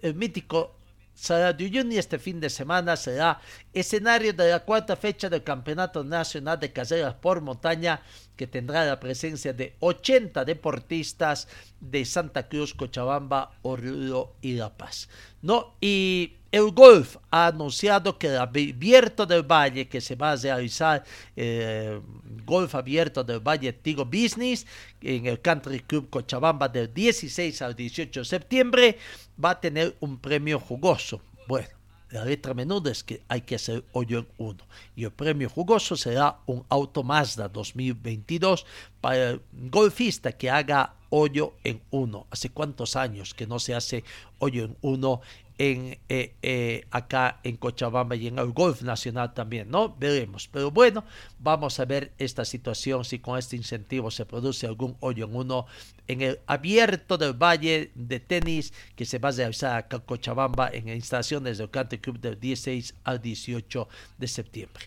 [0.00, 0.76] El mítico
[1.14, 3.40] Salario Juni este fin de semana será
[3.74, 8.00] escenario de la cuarta fecha del Campeonato Nacional de Caseras por Montaña,
[8.36, 11.48] que tendrá la presencia de 80 deportistas
[11.80, 15.08] de Santa Cruz, Cochabamba, Oruro y La Paz.
[15.42, 15.74] ¿No?
[15.80, 21.02] Y el golf ha anunciado que el abierto del Valle, que se va a realizar
[21.34, 22.00] eh,
[22.44, 24.64] golf abierto del Valle Tigo Business
[25.00, 28.98] en el Country Club Cochabamba del 16 al 18 de septiembre,
[29.42, 31.20] va a tener un premio jugoso.
[31.48, 31.68] Bueno,
[32.14, 34.64] la letra menuda es que hay que hacer hoyo en uno.
[34.94, 38.64] Y el premio jugoso será un auto Mazda 2022
[39.00, 42.26] para el golfista que haga hoyo en uno.
[42.30, 44.02] ¿Hace cuántos años que no se hace
[44.40, 45.20] hoyo en uno
[45.58, 49.94] en, eh, eh, acá en Cochabamba y en el Golf Nacional también, ¿no?
[49.96, 50.48] Veremos.
[50.48, 51.04] Pero bueno,
[51.38, 55.66] vamos a ver esta situación, si con este incentivo se produce algún hoyo en uno
[56.08, 60.68] en el abierto del Valle de Tenis que se va a realizar acá en Cochabamba
[60.72, 63.88] en instalaciones del Country Club del 16 al 18
[64.18, 64.86] de septiembre.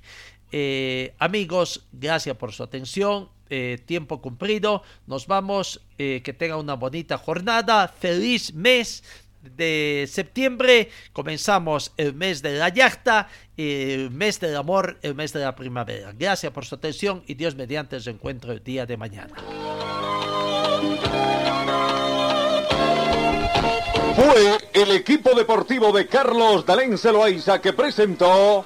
[0.51, 3.29] Eh, amigos, gracias por su atención.
[3.85, 4.83] tiempo cumplido.
[5.05, 5.81] Nos vamos.
[5.97, 7.87] que tengan una bonita jornada.
[7.87, 9.03] Feliz mes
[9.55, 15.41] de septiembre comenzamos el mes de la yachta, el mes del amor, el mes de
[15.41, 16.13] la primavera.
[16.17, 19.35] Gracias por su atención y Dios mediante se encuentro el día de mañana.
[24.15, 28.65] Fue el equipo deportivo de Carlos Dalén Celoaiza que presentó